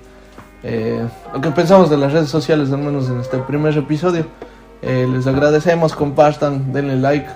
[0.62, 4.24] eh, lo que pensamos de las redes sociales, al menos en este primer episodio.
[4.82, 7.26] Eh, les agradecemos, compartan, denle like.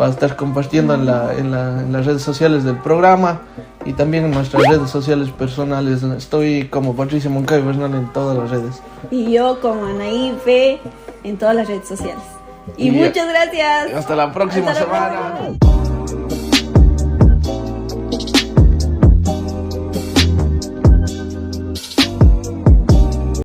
[0.00, 3.40] Va a estar compartiendo en, la, en, la- en las redes sociales del programa
[3.84, 6.02] y también en nuestras redes sociales personales.
[6.02, 8.82] Estoy como Patricia Moncayo Bernal en todas las redes.
[9.10, 10.80] Y yo como Anaí B
[11.24, 12.22] en todas las redes sociales.
[12.76, 13.92] Y Y- muchas gracias.
[13.94, 15.34] Hasta la próxima Hasta la semana.
[15.58, 16.41] próxima.